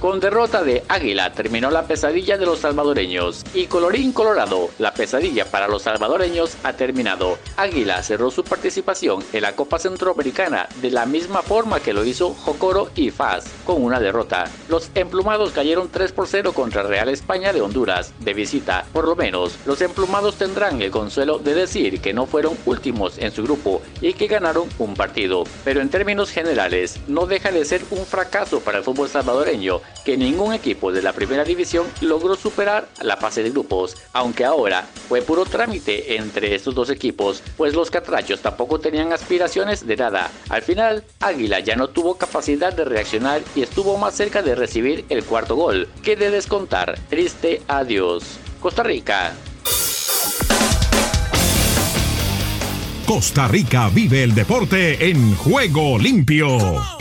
[0.00, 5.44] Con derrota de Águila terminó la pesadilla de los salvadoreños y colorín colorado, la pesadilla
[5.44, 7.36] para los salvadoreños ha terminado.
[7.56, 12.32] Águila cerró su participación en la Copa Centroamericana de la misma forma que lo hizo
[12.32, 14.44] Jocoro y Faz, con una derrota.
[14.68, 18.86] Los emplumados cayeron 3 por 0 contra Real España de Honduras, de visita.
[18.92, 23.32] Por lo menos, los emplumados tendrán el consuelo de decir que no fueron últimos en
[23.32, 25.42] su grupo y que ganaron un partido.
[25.64, 30.16] Pero en términos generales, no deja de ser un fracaso para el fútbol salvadoreño que
[30.16, 35.20] ningún equipo de la primera división logró superar la fase de grupos, aunque ahora fue
[35.20, 40.30] puro trámite entre estos dos equipos, pues los catrachos tampoco tenían aspiraciones de nada.
[40.48, 45.04] Al final, Águila ya no tuvo capacidad de reaccionar y estuvo más cerca de recibir
[45.10, 46.98] el cuarto gol que de descontar.
[47.10, 48.38] Triste adiós.
[48.62, 49.34] Costa Rica.
[53.04, 56.97] Costa Rica vive el deporte en juego limpio.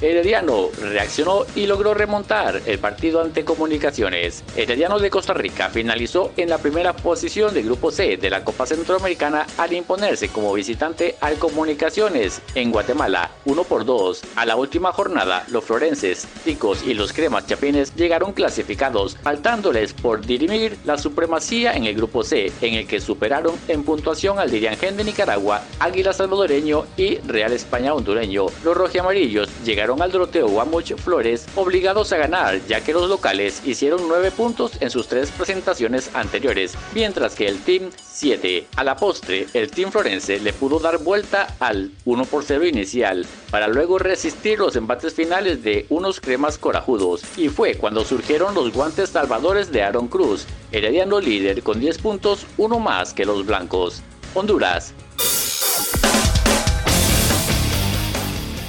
[0.00, 4.44] Herediano reaccionó y logró remontar el partido ante Comunicaciones.
[4.54, 8.64] Herediano de Costa Rica finalizó en la primera posición del Grupo C de la Copa
[8.64, 14.22] Centroamericana al imponerse como visitante al Comunicaciones en Guatemala 1 por 2.
[14.36, 20.24] A la última jornada, los florenses, ticos y los cremas chapines llegaron clasificados, faltándoles por
[20.24, 24.96] dirimir la supremacía en el Grupo C, en el que superaron en puntuación al Diriangén
[24.96, 28.46] de Nicaragua, Águila Salvadoreño y Real España Hondureño.
[28.62, 34.06] Los rojiamarillos llegaron al Doroteo Guamuch Flores obligados a ganar, ya que los locales hicieron
[34.06, 38.66] 9 puntos en sus tres presentaciones anteriores, mientras que el Team 7.
[38.76, 43.26] A la postre, el Team Florense le pudo dar vuelta al 1 por 0 inicial,
[43.50, 48.72] para luego resistir los embates finales de unos cremas corajudos, y fue cuando surgieron los
[48.72, 54.02] guantes salvadores de Aaron Cruz, herediano líder con 10 puntos, uno más que los blancos.
[54.34, 54.92] Honduras,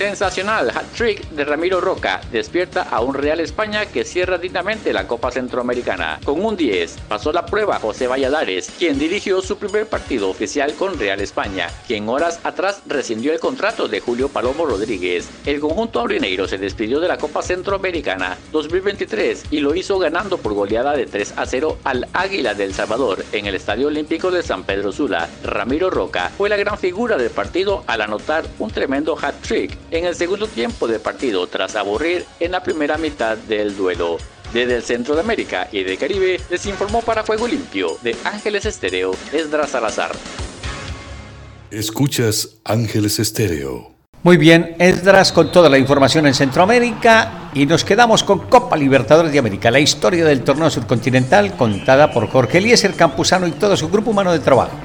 [0.00, 5.30] Sensacional hat-trick de Ramiro Roca despierta a un Real España que cierra dignamente la Copa
[5.30, 6.18] Centroamericana.
[6.24, 10.98] Con un 10 pasó la prueba José Valladares, quien dirigió su primer partido oficial con
[10.98, 15.28] Real España, quien horas atrás rescindió el contrato de Julio Palomo Rodríguez.
[15.44, 20.54] El conjunto aurineiro se despidió de la Copa Centroamericana 2023 y lo hizo ganando por
[20.54, 24.64] goleada de 3 a 0 al Águila del Salvador en el Estadio Olímpico de San
[24.64, 25.28] Pedro Sula.
[25.44, 30.14] Ramiro Roca fue la gran figura del partido al anotar un tremendo hat-trick en el
[30.14, 34.18] segundo tiempo del partido tras aburrir en la primera mitad del duelo.
[34.52, 38.66] Desde el centro de América y de Caribe les informó para Fuego Limpio de Ángeles
[38.66, 40.10] Estéreo Esdras Salazar.
[41.70, 43.94] Escuchas Ángeles Estéreo.
[44.22, 49.32] Muy bien, Esdras con toda la información en Centroamérica y nos quedamos con Copa Libertadores
[49.32, 53.88] de América, la historia del torneo subcontinental contada por Jorge Eliezer Campuzano y todo su
[53.88, 54.76] grupo humano de trabajo.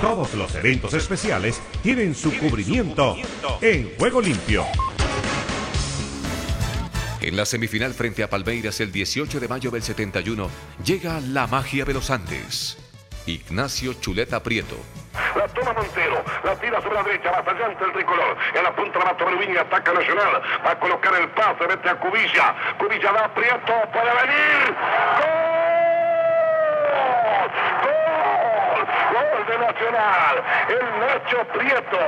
[0.00, 3.16] Todos los eventos especiales tienen su cubrimiento
[3.62, 4.66] en Juego Limpio.
[7.22, 10.50] En la semifinal frente a Palmeiras el 18 de mayo del 71
[10.84, 12.76] llega la magia de los Andes.
[13.24, 14.76] Ignacio Chuleta Prieto.
[15.34, 18.36] La toma Montero, la tira sobre la derecha, va ante el tricolor.
[18.54, 20.42] En la punta la va y ataca Nacional.
[20.64, 22.54] Va a colocar el pase, vete a Cubilla.
[22.78, 24.76] Cubilla da Prieto, puede venir.
[24.76, 25.65] ¡Gol!
[29.12, 30.44] Gol de Nacional.
[30.68, 32.00] El Nacho Prieto.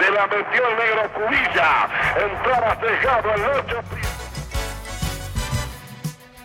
[0.00, 1.88] Se la metió el negro Cubilla.
[2.16, 4.16] Entraba cejado el Nacho Prieto.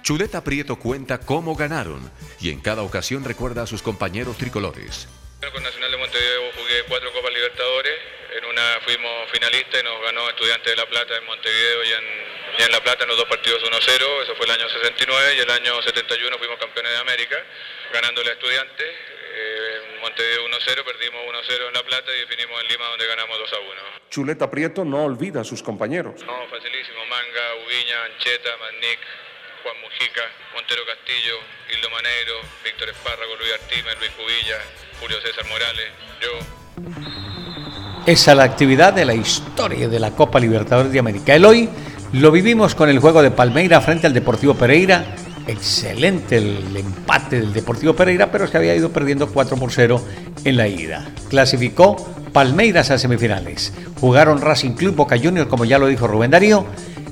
[0.03, 5.07] Chuleta Prieto cuenta cómo ganaron y en cada ocasión recuerda a sus compañeros tricolores.
[5.53, 7.93] Con Nacional de Montevideo jugué cuatro Copas Libertadores.
[8.37, 12.30] En una fuimos finalistas y nos ganó Estudiantes de La Plata en Montevideo y en,
[12.61, 14.23] y en La Plata en los dos partidos 1-0.
[14.23, 17.37] Eso fue el año 69 y el año 71 fuimos campeones de América,
[17.91, 18.87] ganándole a Estudiantes.
[19.33, 23.39] Eh, en Montevideo 1-0, perdimos 1-0 en La Plata y definimos en Lima donde ganamos
[23.39, 24.09] 2-1.
[24.11, 26.21] Chuleta Prieto no olvida a sus compañeros.
[26.21, 27.03] No, facilísimo.
[27.09, 28.99] Manga, Ubiña, Ancheta, Magnic,
[29.63, 30.21] Juan Mujica,
[30.53, 31.39] Montero Castillo,
[31.73, 34.59] Hildo Maneiro, Víctor Espárrago, Luis Artimer, Luis Cubilla,
[34.99, 35.89] Julio César Morales,
[36.21, 36.37] yo.
[38.05, 41.35] Esa es la actividad de la historia de la Copa Libertadores de América.
[41.35, 41.69] El hoy
[42.13, 45.15] lo vivimos con el juego de Palmeira frente al Deportivo Pereira
[45.47, 50.01] Excelente el empate del Deportivo Pereira, pero se había ido perdiendo 4 por 0
[50.43, 51.09] en la ida.
[51.29, 51.95] Clasificó
[52.31, 53.73] Palmeiras a semifinales.
[53.99, 56.65] Jugaron Racing Club Boca Juniors, como ya lo dijo Rubén Darío.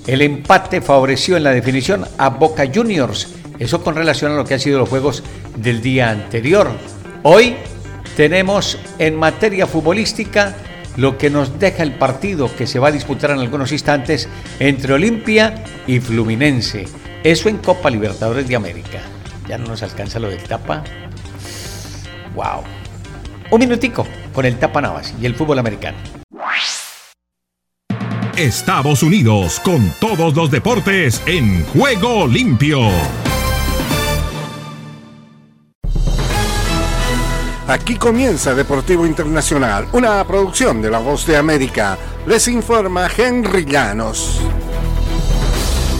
[0.05, 3.33] El empate favoreció en la definición a Boca Juniors.
[3.57, 5.23] Eso con relación a lo que han sido los juegos
[5.57, 6.69] del día anterior.
[7.23, 7.55] Hoy
[8.15, 10.55] tenemos en materia futbolística
[10.97, 14.27] lo que nos deja el partido que se va a disputar en algunos instantes
[14.59, 16.87] entre Olimpia y Fluminense.
[17.23, 19.01] Eso en Copa Libertadores de América.
[19.47, 20.83] Ya no nos alcanza lo del tapa.
[22.35, 22.63] Wow.
[23.51, 25.97] Un minutico con el tapa Navas y el fútbol americano.
[28.39, 32.79] Estados Unidos con todos los deportes en juego limpio.
[37.69, 41.99] Aquí comienza Deportivo Internacional, una producción de La Voz de América.
[42.25, 44.41] Les informa Henry Llanos.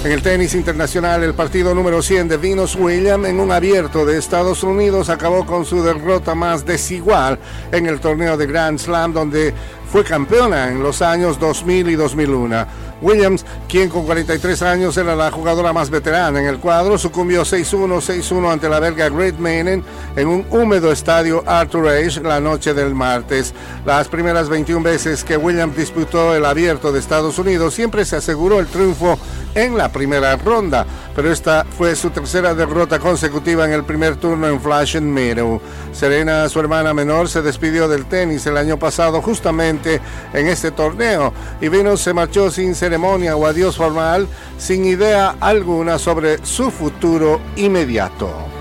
[0.03, 4.17] En el tenis internacional, el partido número 100 de Venus Williams en un abierto de
[4.17, 7.38] Estados Unidos acabó con su derrota más desigual
[7.72, 9.53] en el torneo de Grand Slam, donde
[9.91, 12.65] fue campeona en los años 2000 y 2001.
[13.02, 18.02] Williams, quien con 43 años era la jugadora más veterana en el cuadro, sucumbió 6-1,
[18.02, 19.84] 6-1 ante la belga Great Mainen
[20.16, 23.54] en un húmedo estadio Arthur Ashe la noche del martes.
[23.86, 28.60] Las primeras 21 veces que Williams disputó el abierto de Estados Unidos siempre se aseguró
[28.60, 29.18] el triunfo
[29.56, 30.86] en la primera ronda,
[31.16, 35.62] pero esta fue su tercera derrota consecutiva en el primer turno en Flash Meadow.
[35.91, 40.00] Serena, su hermana menor, se despidió del tenis el año pasado justamente
[40.34, 44.28] en este torneo y Venus se marchó sin ceremonia o adiós formal,
[44.58, 48.59] sin idea alguna sobre su futuro inmediato.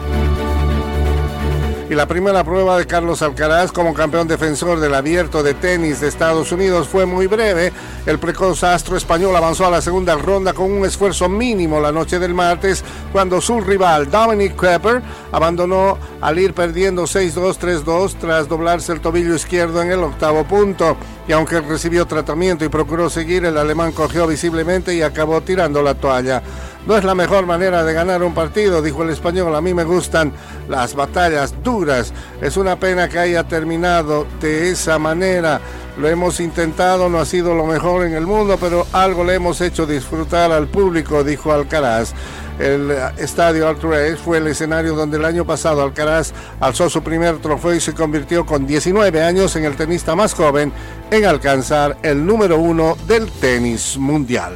[1.90, 6.08] Y la primera prueba de Carlos Alcaraz como campeón defensor del abierto de tenis de
[6.08, 7.72] Estados Unidos fue muy breve.
[8.04, 12.18] El precoz astro español avanzó a la segunda ronda con un esfuerzo mínimo la noche
[12.18, 15.00] del martes cuando su rival Dominic Crepper
[15.32, 20.94] abandonó al ir perdiendo 6-2, 3-2 tras doblarse el tobillo izquierdo en el octavo punto.
[21.26, 25.94] Y aunque recibió tratamiento y procuró seguir, el alemán cogió visiblemente y acabó tirando la
[25.94, 26.42] toalla.
[26.86, 29.54] No es la mejor manera de ganar un partido, dijo el español.
[29.54, 30.32] A mí me gustan
[30.68, 32.12] las batallas duras.
[32.40, 35.60] Es una pena que haya terminado de esa manera.
[35.98, 39.60] Lo hemos intentado, no ha sido lo mejor en el mundo, pero algo le hemos
[39.60, 42.14] hecho disfrutar al público, dijo Alcaraz.
[42.58, 47.74] El estadio Arthur fue el escenario donde el año pasado Alcaraz alzó su primer trofeo
[47.74, 50.72] y se convirtió con 19 años en el tenista más joven
[51.10, 54.54] en alcanzar el número uno del tenis mundial.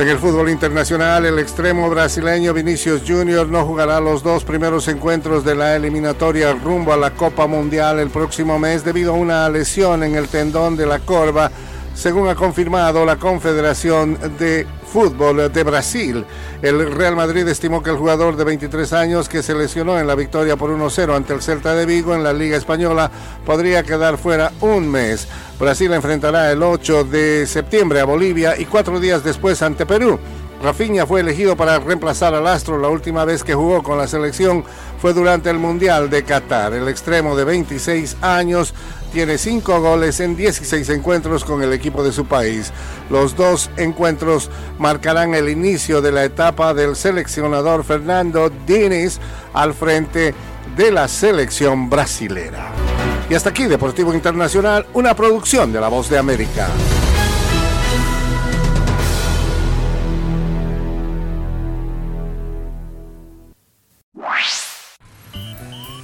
[0.00, 5.44] En el fútbol internacional, el extremo brasileño Vinicius Junior no jugará los dos primeros encuentros
[5.44, 10.02] de la eliminatoria rumbo a la Copa Mundial el próximo mes debido a una lesión
[10.02, 11.50] en el tendón de la corva,
[12.00, 16.24] según ha confirmado la Confederación de Fútbol de Brasil.
[16.62, 20.14] El Real Madrid estimó que el jugador de 23 años que se lesionó en la
[20.14, 23.10] victoria por 1-0 ante el Celta de Vigo en la Liga Española
[23.44, 25.28] podría quedar fuera un mes.
[25.58, 30.18] Brasil enfrentará el 8 de septiembre a Bolivia y cuatro días después ante Perú.
[30.62, 32.78] Rafinha fue elegido para reemplazar al Astro.
[32.78, 34.64] La última vez que jugó con la selección
[35.00, 36.74] fue durante el Mundial de Qatar.
[36.74, 38.74] El extremo de 26 años
[39.12, 42.72] tiene 5 goles en 16 encuentros con el equipo de su país.
[43.08, 49.18] Los dos encuentros marcarán el inicio de la etapa del seleccionador Fernando Diniz
[49.52, 50.34] al frente
[50.76, 52.72] de la selección brasilera.
[53.28, 56.68] Y hasta aquí Deportivo Internacional, una producción de La Voz de América.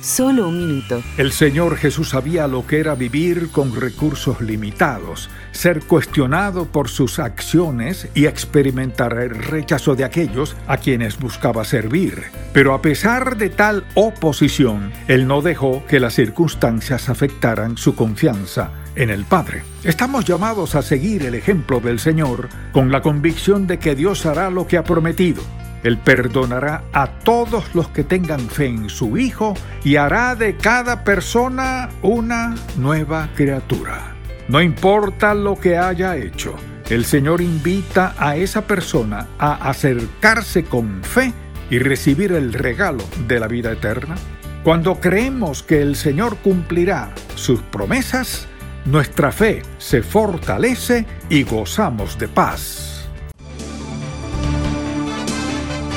[0.06, 1.02] Solo un minuto.
[1.18, 7.18] El Señor Jesús sabía lo que era vivir con recursos limitados, ser cuestionado por sus
[7.18, 12.22] acciones y experimentar el rechazo de aquellos a quienes buscaba servir.
[12.52, 18.70] Pero a pesar de tal oposición, Él no dejó que las circunstancias afectaran su confianza
[18.94, 19.64] en el Padre.
[19.82, 24.50] Estamos llamados a seguir el ejemplo del Señor con la convicción de que Dios hará
[24.50, 25.42] lo que ha prometido
[25.86, 31.04] él perdonará a todos los que tengan fe en su Hijo y hará de cada
[31.04, 34.14] persona una nueva criatura.
[34.48, 36.54] No importa lo que haya hecho,
[36.88, 41.32] el Señor invita a esa persona a acercarse con fe
[41.70, 44.14] y recibir el regalo de la vida eterna.
[44.62, 48.46] Cuando creemos que el Señor cumplirá sus promesas,
[48.84, 52.85] nuestra fe se fortalece y gozamos de paz.